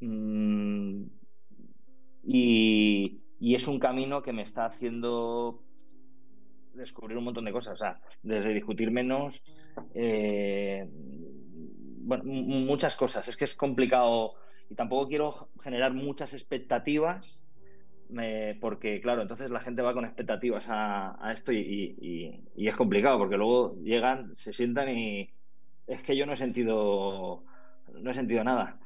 [0.00, 1.04] Mm,
[2.24, 3.20] y,
[3.54, 5.62] es un camino que me está haciendo
[6.76, 7.74] descubrir un montón de cosas.
[7.74, 9.42] O sea, desde discutir menos,
[9.94, 10.88] eh,
[12.06, 13.26] muchas cosas.
[13.28, 14.34] Es que es complicado
[14.70, 17.42] y tampoco quiero generar muchas expectativas.
[18.60, 23.36] porque, claro, entonces la gente va con expectativas a, esto y, y, es complicado porque
[23.36, 25.30] luego llegan, se sientan y
[25.86, 27.44] es que yo no he sentido,
[27.92, 28.78] no he sentido nada.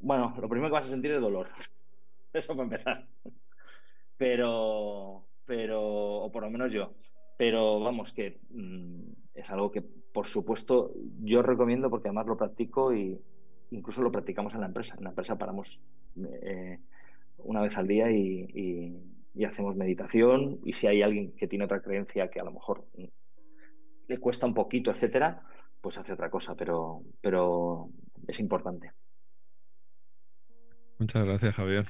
[0.00, 1.48] Bueno, lo primero que vas a sentir es dolor.
[2.32, 3.06] Eso para empezar.
[4.16, 6.94] Pero, pero, o por lo menos yo.
[7.36, 9.02] Pero vamos, que mm,
[9.34, 13.20] es algo que, por supuesto, yo recomiendo porque además lo practico y
[13.70, 14.94] incluso lo practicamos en la empresa.
[14.96, 15.82] En la empresa paramos
[16.42, 16.78] eh,
[17.38, 19.12] una vez al día y,
[19.46, 20.60] hacemos meditación.
[20.64, 22.86] Y si hay alguien que tiene otra creencia que a lo mejor
[24.08, 25.42] le cuesta un poquito, etcétera,
[25.80, 26.54] pues hace otra cosa.
[26.56, 27.90] Pero, pero
[28.26, 28.92] es importante.
[30.98, 31.84] Muchas gracias, Javier.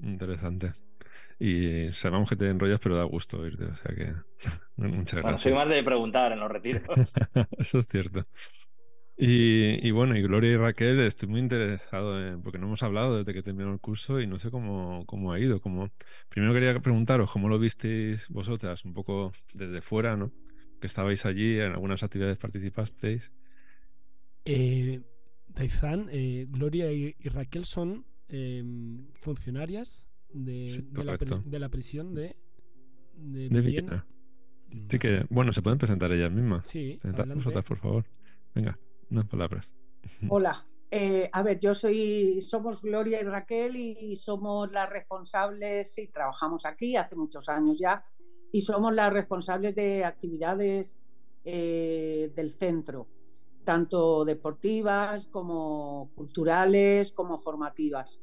[0.00, 0.72] Interesante.
[1.38, 3.64] Y sabemos que te enrollas, pero da gusto oírte.
[3.64, 4.12] O sea que
[4.76, 5.42] muchas gracias.
[5.42, 6.82] soy más de preguntar en los retiros.
[7.58, 8.26] Eso es cierto.
[9.18, 13.32] Y, bueno, y Gloria y Raquel, estoy muy interesado en, porque no hemos hablado desde
[13.32, 15.58] que terminó el curso y no sé cómo, cómo ha ido.
[15.60, 15.90] Cómo...
[16.28, 20.32] Primero quería preguntaros cómo lo visteis vosotras, un poco desde fuera, ¿no?
[20.82, 23.32] Que estabais allí, en algunas actividades participasteis.
[24.44, 25.00] Eh,
[25.48, 30.05] Daizan, eh, Gloria y Raquel son Em, funcionarias
[30.44, 32.36] de, la, prisión de,
[33.16, 34.06] de, Viena.
[34.88, 36.66] Sí que, bueno, se pueden presentar ellas mismas.
[36.66, 37.00] Sí,
[37.34, 38.04] vosotras, por favor.
[38.54, 38.76] Venga,
[39.10, 39.74] unas palabras.
[40.28, 40.66] Hola.
[40.88, 46.64] Eh, a ver, yo soy, somos Gloria y Raquel y somos las responsables, y trabajamos
[46.64, 48.04] aquí hace muchos años ya,
[48.52, 50.96] y somos las responsables de actividades
[51.44, 53.08] eh, del centro
[53.66, 58.20] tanto deportivas como culturales, como formativas.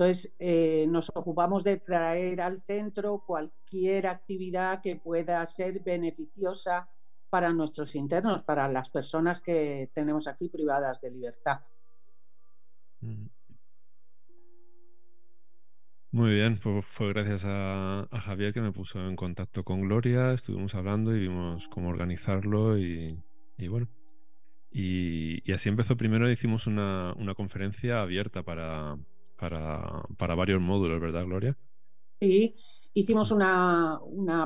[0.00, 6.88] Entonces, eh, nos ocupamos de traer al centro cualquier actividad que pueda ser beneficiosa
[7.28, 11.60] para nuestros internos, para las personas que tenemos aquí privadas de libertad.
[13.02, 13.26] Mm.
[16.12, 20.74] Muy bien, pues fue gracias a, Javier que me puso en contacto con Gloria, estuvimos
[20.74, 23.22] hablando y vimos cómo organizarlo y
[23.68, 23.86] bueno,
[24.70, 25.96] y, así empezó.
[25.96, 28.96] Primero hicimos una, conferencia abierta para,
[29.40, 31.58] para, varios módulos, ¿verdad, Gloria?
[32.20, 32.54] Sí,
[32.92, 34.00] hicimos una,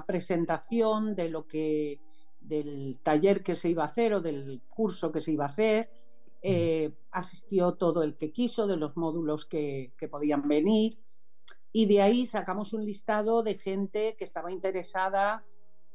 [0.06, 2.00] presentación de lo que
[2.40, 5.90] del taller que se iba a hacer o del curso que se iba a hacer.
[6.42, 10.98] Eh, asistió todo el que quiso de los módulos que, que podían venir
[11.72, 15.44] y de ahí sacamos un listado de gente que estaba interesada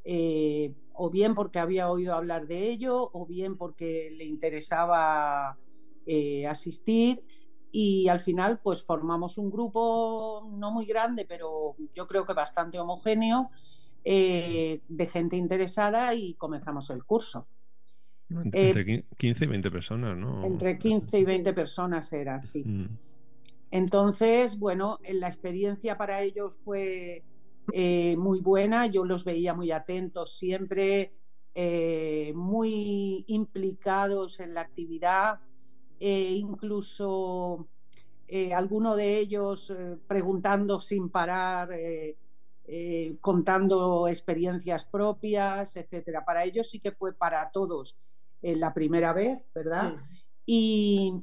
[0.03, 5.57] eh, o bien porque había oído hablar de ello, o bien porque le interesaba
[6.05, 7.23] eh, asistir.
[7.71, 12.79] Y al final, pues formamos un grupo no muy grande, pero yo creo que bastante
[12.79, 13.51] homogéneo,
[14.03, 17.47] eh, de gente interesada y comenzamos el curso.
[18.29, 20.45] Entre 15 y 20 personas, ¿no?
[20.45, 22.63] Entre 15 y 20 personas eran, sí.
[22.63, 22.97] Mm.
[23.71, 27.23] Entonces, bueno, la experiencia para ellos fue
[27.73, 31.13] eh, muy buena, yo los veía muy atentos siempre,
[31.55, 35.39] eh, muy implicados en la actividad,
[35.99, 37.67] e incluso
[38.27, 39.73] eh, alguno de ellos
[40.07, 41.69] preguntando sin parar,
[43.19, 46.23] contando experiencias propias, etcétera.
[46.23, 47.97] Para ellos sí que fue para todos
[48.41, 49.95] la primera vez, ¿verdad?
[50.45, 51.13] Y,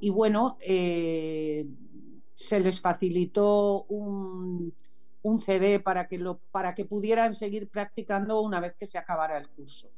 [0.00, 4.74] y, bueno, se les facilitó un,
[5.24, 9.38] un CD para que, lo, para que pudieran seguir practicando una vez que se acabara
[9.38, 9.88] el curso.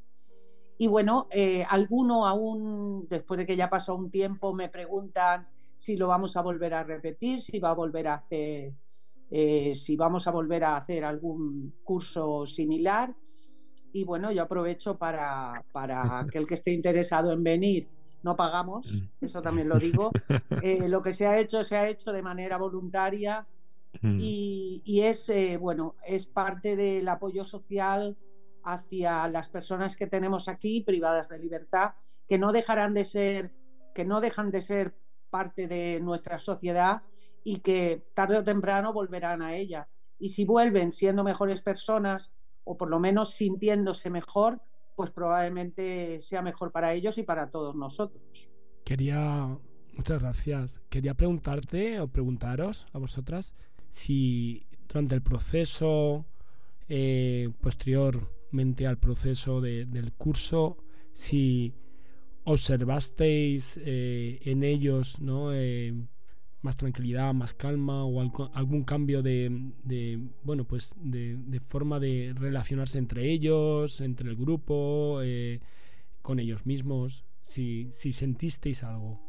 [0.77, 5.95] Y bueno, eh, alguno aún, después de que ya pasó un tiempo, me preguntan si
[5.95, 8.73] lo vamos a volver a repetir, si va a volver a hacer,
[9.31, 13.15] eh, si vamos a volver a hacer algún curso similar.
[13.93, 17.87] Y bueno, yo aprovecho para, para aquel que esté interesado en venir.
[18.23, 19.25] No pagamos, mm.
[19.25, 20.11] eso también lo digo.
[20.63, 23.45] Eh, lo que se ha hecho, se ha hecho de manera voluntaria
[24.01, 24.19] Mm.
[24.21, 28.15] Y, es, eh, bueno, es parte del apoyo social
[28.67, 31.91] hacia las personas que tenemos aquí privadas de libertad,
[32.27, 33.53] que no dejarán de ser,
[33.95, 34.93] que no dejan de ser
[35.29, 37.01] parte de nuestra sociedad
[37.45, 39.87] y que tarde o temprano volverán a ella.
[40.19, 42.33] Y si vuelven siendo mejores personas
[42.65, 44.61] o por lo menos sintiéndose mejor,
[44.97, 48.49] pues probablemente sea mejor para ellos y para todos nosotros.
[48.83, 49.57] Quería,
[49.93, 50.81] muchas gracias.
[50.89, 53.53] Quería preguntarte o preguntaros a vosotras
[53.91, 56.25] si durante el proceso
[56.89, 57.49] eh,
[58.47, 60.77] posteriormente al proceso del curso,
[61.13, 61.73] si
[62.45, 65.53] observasteis eh, en ellos ¿no?
[65.53, 65.93] Eh,
[66.61, 68.21] más tranquilidad, más calma o
[68.53, 69.51] algún cambio de,
[70.43, 75.19] bueno pues de, forma de relacionarse entre ellos, entre el grupo,
[76.21, 79.19] con ellos mismos, si, si sentisteis algo.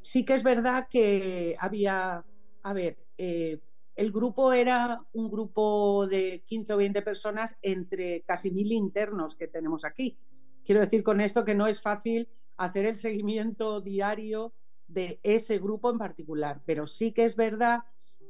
[0.00, 2.24] sí que es verdad que había,
[2.62, 3.58] a ver, eh,
[3.96, 9.48] el grupo era un grupo de 15 o 20 personas entre casi mil internos que
[9.48, 10.18] tenemos aquí.
[10.64, 14.52] Quiero decir con esto que no es fácil hacer el seguimiento diario
[14.86, 17.80] de ese grupo en particular, pero sí que es verdad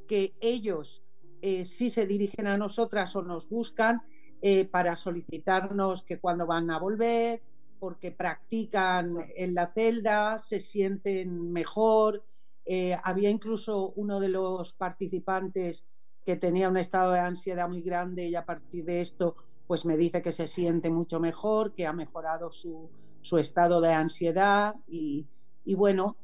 [0.07, 1.03] que ellos
[1.41, 4.01] eh, sí se dirigen a nosotras o nos buscan
[4.41, 7.41] eh, para solicitarnos que cuando van a volver,
[7.79, 12.23] porque practican en la celda, se sienten mejor,
[12.65, 15.85] eh, había incluso uno de los participantes
[16.25, 19.35] que tenía un estado de ansiedad muy grande y a partir de esto
[19.67, 22.89] pues me dice que se siente mucho mejor, que ha mejorado su,
[23.37, 25.27] estado de ansiedad y,
[25.75, 26.17] bueno,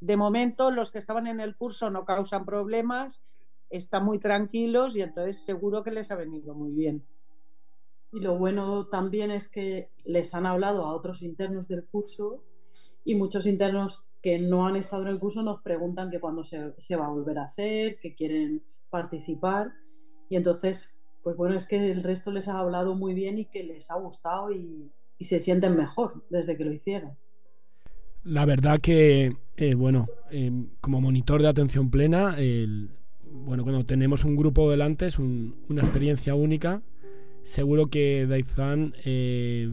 [0.00, 3.20] de momento los que estaban en el curso no causan problemas,
[3.70, 7.04] están muy tranquilos y entonces seguro que les ha venido muy bien.
[8.12, 12.44] Y lo bueno también es que les han hablado a otros internos del curso
[13.04, 16.96] y muchos internos que no han estado en el curso nos preguntan que cuándo se,
[16.96, 19.74] va a volver a hacer, que quieren participar.
[20.30, 23.62] Y entonces, pues bueno, es que el resto les ha hablado muy bien y que
[23.62, 27.16] les ha gustado y, se sienten mejor desde que lo hicieron.
[28.24, 30.50] La verdad que, eh, bueno, eh,
[30.80, 32.36] como monitor de atención plena,
[33.30, 36.82] bueno, cuando tenemos un grupo delante es una experiencia única.
[37.42, 39.70] Seguro que Daizan, eh,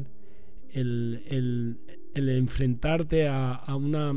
[0.73, 1.77] el,
[2.13, 4.13] el enfrentarte a, una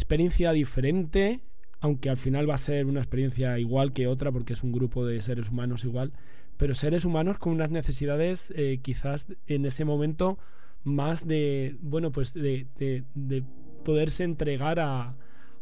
[0.00, 1.40] experiencia diferente,
[1.80, 5.04] aunque al final va a ser una experiencia igual que otra porque es un grupo
[5.04, 6.12] de seres humanos igual,
[6.56, 10.38] pero seres humanos con unas necesidades eh, quizás en ese momento
[10.84, 12.66] más de, bueno, pues de,
[13.84, 15.16] poderse entregar a,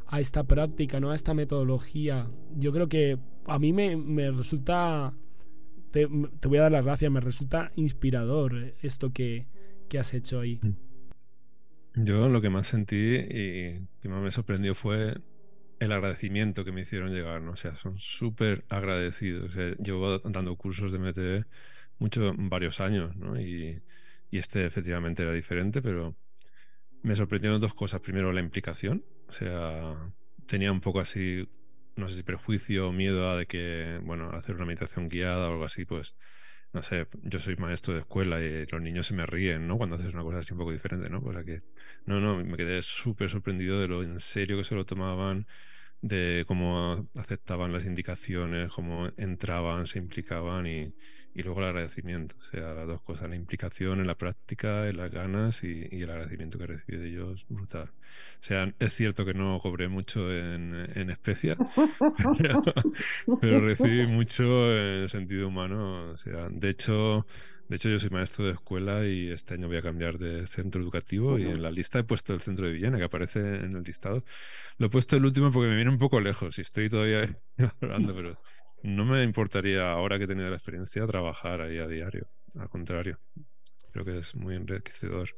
[0.06, 1.10] a, esta práctica, ¿no?
[1.10, 2.28] a esta metodología.
[2.56, 5.14] Yo creo que a mí me, me resulta,
[5.90, 9.46] te, voy a dar las gracias, me resulta inspirador esto que,
[9.88, 10.60] que has hecho ahí.
[10.62, 10.87] Mm.
[12.04, 15.16] Yo lo que más sentí y que más me sorprendió fue
[15.80, 17.52] el agradecimiento que me hicieron llegar, ¿no?
[17.52, 19.56] O sea, son súper agradecidos.
[19.78, 21.44] llevo dando cursos de MTV
[21.98, 23.40] muchos, varios años, ¿no?
[23.40, 23.82] Y,
[24.30, 26.14] este efectivamente era diferente, pero
[27.02, 28.00] me sorprendieron dos cosas.
[28.00, 29.04] Primero, la implicación.
[29.28, 29.96] O sea,
[30.46, 31.48] tenía un poco así,
[31.96, 35.52] no sé si prejuicio o miedo a de que, bueno, hacer una meditación guiada o
[35.52, 36.14] algo así, pues
[36.72, 39.78] no sé, yo soy maestro de escuela y los niños se me ríen, ¿no?
[39.78, 41.22] Cuando haces una cosa así un poco diferente, ¿no?
[41.22, 41.62] Pues que,
[42.08, 45.46] no, no, me quedé súper sorprendido de lo en serio que se lo tomaban,
[46.00, 50.94] de cómo aceptaban las indicaciones, cómo entraban, se implicaban y,
[51.34, 54.96] y luego el agradecimiento, o sea, las dos cosas, la implicación en la práctica, en
[54.96, 57.90] las ganas y, el agradecimiento que recibí de ellos, brutal.
[57.92, 61.58] O sea, es cierto que no cobré mucho en, en especias,
[63.40, 67.26] pero, recibí mucho en sentido humano, o sea, de hecho...
[67.68, 70.80] De hecho, yo soy maestro de escuela y este año voy a cambiar de centro
[70.80, 73.82] educativo y en la lista he puesto el centro de Villena, que aparece en el
[73.82, 74.24] listado.
[74.78, 77.26] Lo he puesto el último porque me viene un poco lejos y estoy todavía
[77.82, 78.32] hablando, pero
[78.82, 82.28] no me importaría, ahora que he tenido la experiencia, trabajar ahí a diario.
[82.58, 83.18] Al contrario.
[83.92, 85.28] creo que es muy enriquecedor.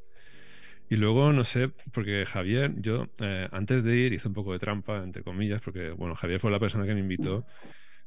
[0.89, 4.59] Y luego, no sé, porque Javier, yo eh, antes de ir hice un poco de
[4.59, 7.47] trampa, entre comillas, porque, bueno, Javier fue la persona que me invitó,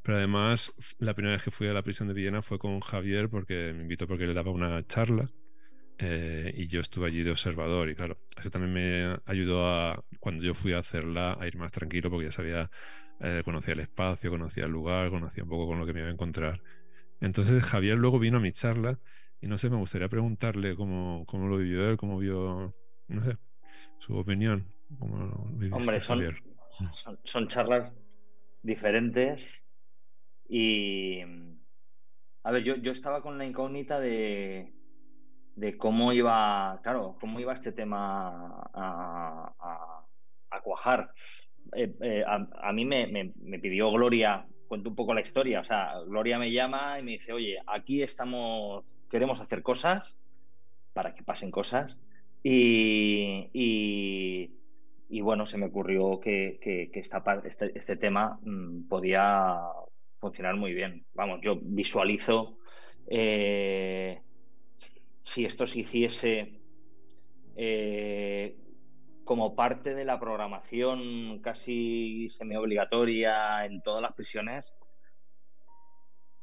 [0.04, 3.30] pero además la primera vez que fui a la prisión de Villena fue con Javier
[3.30, 5.26] porque me invitó porque le daba una charla
[5.98, 10.44] eh, y yo estuve allí de observador y claro, eso también me ayudó a, cuando
[10.44, 12.70] yo fui a hacerla, a ir más tranquilo porque ya sabía,
[13.22, 16.10] eh, conocía el espacio, conocía el lugar, conocía un poco con lo que me iba
[16.10, 16.62] a encontrar.
[17.22, 19.00] Entonces Javier luego vino a mi charla
[19.40, 22.76] y no sé, me gustaría preguntarle cómo, cómo lo vivió él, cómo vio,
[23.08, 23.38] no sé,
[23.98, 24.68] su opinión.
[25.00, 27.96] Cómo lo Hombre, son, son, charlas
[28.62, 29.63] diferentes
[30.48, 31.22] y...
[32.46, 34.74] A ver, yo, yo estaba con la incógnita de,
[35.56, 40.04] de cómo iba, claro, cómo iba este tema a,
[40.64, 41.12] cuajar.
[41.76, 45.60] Eh, eh, a, mí me, me, me, pidió Gloria cuento un poco la historia.
[45.60, 50.20] O sea, Gloria me llama y me dice, oye, aquí estamos, queremos hacer cosas
[50.94, 52.00] para que pasen cosas.
[52.42, 53.50] Y,
[55.10, 59.60] y, bueno, se me ocurrió que, que, esta, este, este, tema mm, podía
[60.24, 61.06] funcionar muy bien.
[61.14, 62.58] Vamos, yo visualizo
[63.08, 64.22] eh,
[65.20, 66.62] si esto se hiciese
[67.58, 68.56] eh,
[69.26, 74.74] como parte de la programación casi semi-obligatoria en todas las prisiones,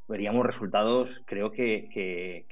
[0.06, 2.44] veríamos resultados, creo que,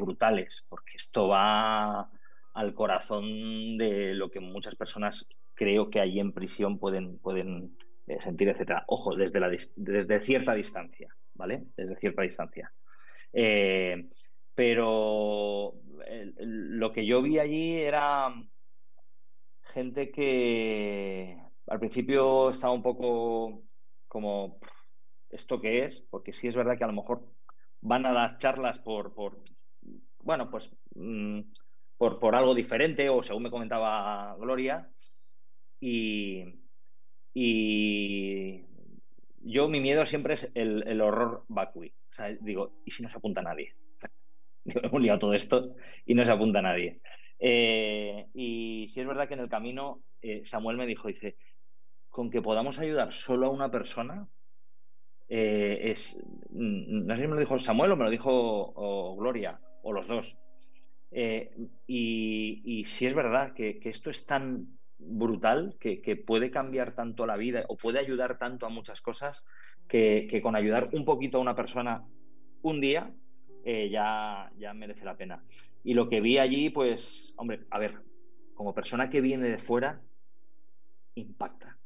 [0.00, 2.10] brutales, porque esto va
[2.54, 8.20] al corazón de lo que muchas personas creo que allí en prisión pueden, pueden eh,
[8.20, 8.84] sentir, etcétera.
[8.88, 11.64] Ojo, desde, la, desde cierta distancia, ¿vale?
[11.76, 12.72] Desde cierta distancia.
[13.32, 14.08] Eh,
[14.54, 15.74] pero
[16.38, 18.32] lo que yo vi allí era
[19.72, 21.36] gente que
[21.66, 23.64] al principio estaba un poco
[24.06, 24.58] como,
[25.30, 26.02] ¿esto qué es?
[26.10, 27.28] Porque sí es verdad que a lo mejor
[27.80, 29.42] van a las charlas por, por
[30.20, 31.40] bueno, pues mm,
[31.96, 34.90] por, por, algo diferente o según me comentaba Gloria.
[35.80, 36.63] Y,
[37.34, 38.64] y
[39.42, 41.88] yo mi miedo siempre es el, horror vacui.
[42.10, 43.74] O sea, digo, ¿y si no se apunta nadie?
[44.64, 45.74] Yo hemos liado todo esto
[46.06, 47.00] y no se apunta nadie.
[47.38, 51.36] Eh, y si es verdad que en el camino eh, Samuel me dijo, dice,
[52.08, 54.28] con que podamos ayudar solo a una persona,
[55.28, 56.18] eh, es,
[56.50, 60.06] mm, no sé si me lo dijo Samuel o me lo dijo Gloria, o los
[60.06, 60.38] dos.
[61.86, 67.64] Y, si es verdad que, esto es tan brutal, que, puede cambiar tanto la vida
[67.68, 69.44] o puede ayudar tanto a muchas cosas,
[69.88, 72.04] que, con ayudar un poquito a una persona
[72.62, 73.12] un día,
[73.64, 75.42] ya, ya merece la pena.
[75.82, 78.00] Y lo que vi allí, pues, hombre, a ver,
[78.54, 80.00] como persona que viene de fuera,
[81.14, 81.76] impacta.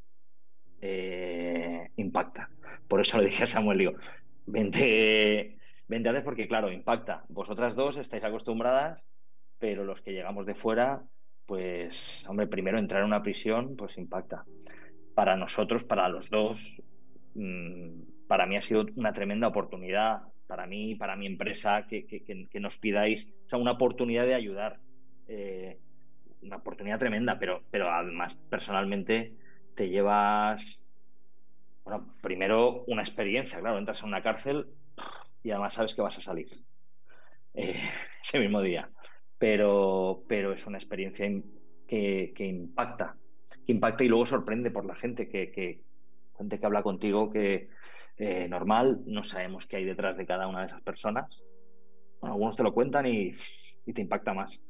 [0.81, 2.51] Eh, impacta.
[2.87, 3.93] Por eso le dije a Samuel, digo,
[4.47, 5.59] vente,
[5.89, 7.25] vente porque, claro, impacta.
[7.29, 9.03] Vosotras dos estáis acostumbradas,
[9.59, 11.03] pero los que llegamos de fuera,
[11.49, 14.45] pues, hombre, primero entrar en una prisión, pues impacta.
[15.15, 16.83] Para nosotros, para los dos,
[17.35, 22.77] mm, para mí ha sido una tremenda oportunidad para mí, para mi empresa, que, nos
[22.77, 24.79] pidáis, o sea, una oportunidad de ayudar.
[25.27, 25.79] Eh,
[26.43, 29.33] una oportunidad tremenda, pero, pero además personalmente
[29.75, 30.85] te llevas,
[31.83, 34.67] bueno, primero una experiencia, claro, entras a una cárcel
[35.43, 36.49] y además sabes que vas a salir
[37.55, 37.75] eh,
[38.23, 38.91] ese mismo día,
[39.39, 41.27] pero, pero es una experiencia
[41.87, 43.17] que, impacta,
[43.67, 45.81] que impacta y luego sorprende por la gente que,
[46.37, 47.69] gente que habla contigo que,
[48.19, 51.45] eh, normal, no sabemos qué hay detrás de cada una de esas personas.
[52.21, 53.33] algunos te lo cuentan y,
[53.95, 54.61] te impacta más.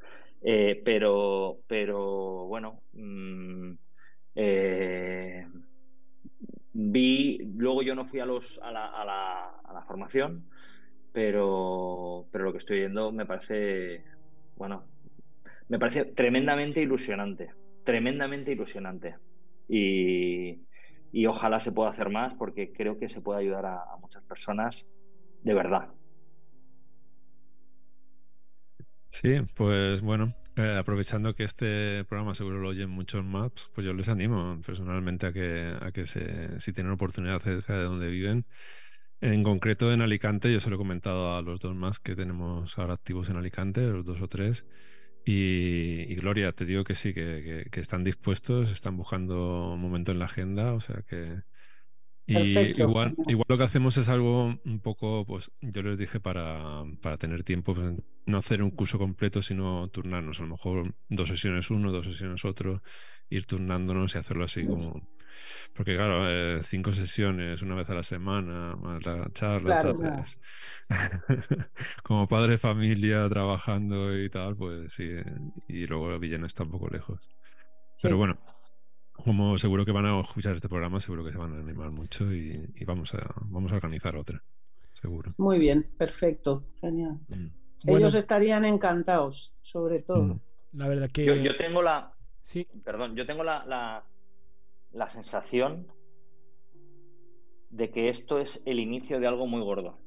[0.42, 3.72] Eh, pero, pero bueno, mm,
[4.34, 5.46] eh,
[6.74, 10.44] vi, luego yo no fui a, los, a, la, a, la, a la formación,
[11.12, 14.04] pero, pero lo que estoy viendo me parece,
[14.58, 14.84] bueno,
[15.68, 17.54] me parece tremendamente ilusionante,
[17.84, 19.16] tremendamente ilusionante.
[19.68, 20.66] Y,
[21.12, 24.86] y ojalá se pueda hacer más porque creo que se puede ayudar a, muchas personas
[25.42, 25.88] de verdad.
[29.10, 33.92] Sí, pues bueno, eh, aprovechando que este programa seguro lo oyen muchos maps, pues yo
[33.94, 38.44] les animo personalmente a que, a que se, si tienen oportunidad cerca de donde viven,
[39.20, 42.78] en concreto en Alicante, yo se lo he comentado a los dos más que tenemos
[42.78, 44.64] ahora activos en Alicante, los dos o tres,
[45.30, 50.24] y, Gloria, te digo que sí, que, están dispuestos, están buscando un momento en la
[50.24, 51.42] agenda, o sea que...
[52.24, 56.84] Y igual, igual lo que hacemos es algo un poco, pues yo les dije para,
[57.02, 57.94] para tener tiempo, pues,
[58.24, 62.44] no hacer un curso completo, sino turnarnos, a lo mejor dos sesiones uno, dos sesiones
[62.46, 62.82] otro,
[63.30, 65.02] ir turnándonos y hacerlo así como...
[65.74, 70.40] Porque claro, eh, cinco sesiones una vez a la semana, más la charla, Claro, entonces,
[72.02, 75.08] como padre de familia trabajando y tal, pues sí,
[75.68, 77.28] y luego Villena está un poco lejos.
[78.02, 78.38] Pero bueno,
[79.12, 82.32] como seguro que van a escuchar este programa, seguro que se van a animar mucho
[82.32, 84.42] y, y vamos, a, vamos a organizar otra,
[84.92, 85.32] seguro.
[85.38, 86.64] Muy bien, perfecto.
[86.80, 87.18] Genial.
[87.28, 87.46] Mm.
[87.84, 90.22] Bueno, Ellos estarían encantados, sobre todo.
[90.22, 90.40] Mm.
[90.72, 92.17] la verdad que Yo, yo tengo la,
[92.48, 94.04] sí, perdón, yo tengo la, la,
[94.92, 95.86] la sensación
[97.68, 99.98] de que esto es el inicio de algo muy gordo.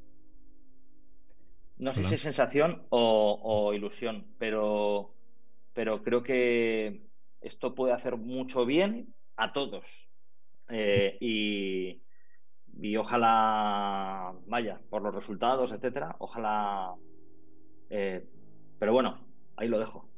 [1.77, 5.13] No sé si es sensación o, o ilusión, pero,
[5.73, 7.07] pero creo que
[7.41, 10.09] esto puede hacer mucho bien a todos.
[10.69, 12.01] Eh, y,
[12.81, 16.95] y ojalá, vaya, por los resultados, etcétera, ojalá.
[17.89, 18.27] eh,
[18.79, 19.27] pero bueno,
[19.57, 20.10] ahí lo dejo.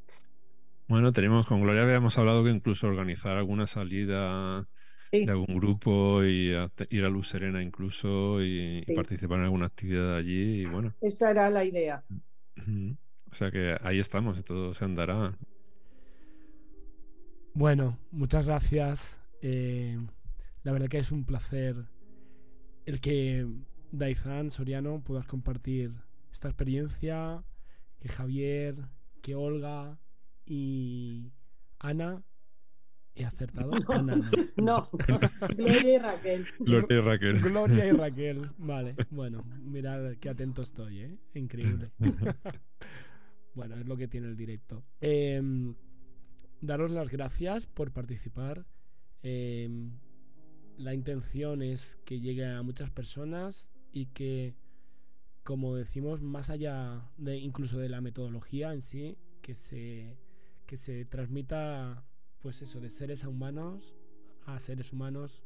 [0.93, 4.67] Bueno, tenemos con Gloria habíamos hablado que incluso organizar alguna salida
[5.11, 5.25] Sí.
[5.25, 10.15] de algún grupo y a- ir a Luz Serena incluso y, participar en alguna actividad
[10.15, 12.03] allí y bueno, Esa era la idea.
[13.31, 15.35] o sea que ahí estamos y todo se andará.
[17.55, 19.19] Bueno, muchas gracias.
[19.41, 19.97] Eh,
[20.61, 21.75] la verdad que es un placer
[22.85, 23.47] el que
[23.91, 25.91] Daizan Soriano puedas compartir
[26.31, 27.43] esta experiencia,
[27.99, 28.75] que Javier,
[29.23, 29.97] que Olga
[30.45, 31.31] y
[31.79, 32.23] Ana
[33.15, 33.71] he acertado.
[33.89, 34.29] Ana, no.
[34.57, 34.89] No,
[35.55, 36.45] Gloria y Raquel.
[36.59, 37.39] Gloria y Raquel.
[37.39, 38.49] Gloria y Raquel.
[38.57, 41.17] Vale, bueno, mirad qué atento estoy, ¿eh?
[41.35, 41.91] Increíble.
[43.53, 44.83] bueno, es lo que tiene el directo.
[45.01, 45.75] Em,
[46.61, 48.65] daros las gracias por participar.
[49.21, 49.91] Em,
[50.77, 54.55] la intención es que llegue a muchas personas y que,
[55.43, 60.17] como decimos, más allá de incluso de la metodología en sí, que se,
[60.73, 62.03] que se transmita,
[62.41, 63.95] pues eso, de seres a humanos
[64.47, 65.43] a seres humanos,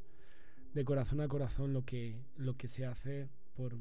[0.74, 3.76] de corazón a corazón, lo que, lo que se hace por,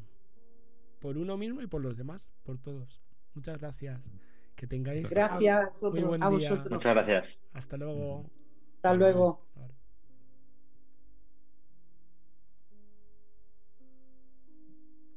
[0.98, 3.00] por uno mismo y por los demás, por todos.
[3.34, 4.10] Muchas gracias.
[4.56, 6.50] Que tengáis gracias muy buen a día.
[6.50, 6.72] vosotros.
[6.72, 7.40] Muchas gracias.
[7.52, 8.28] Hasta luego.
[8.74, 9.46] Hasta luego.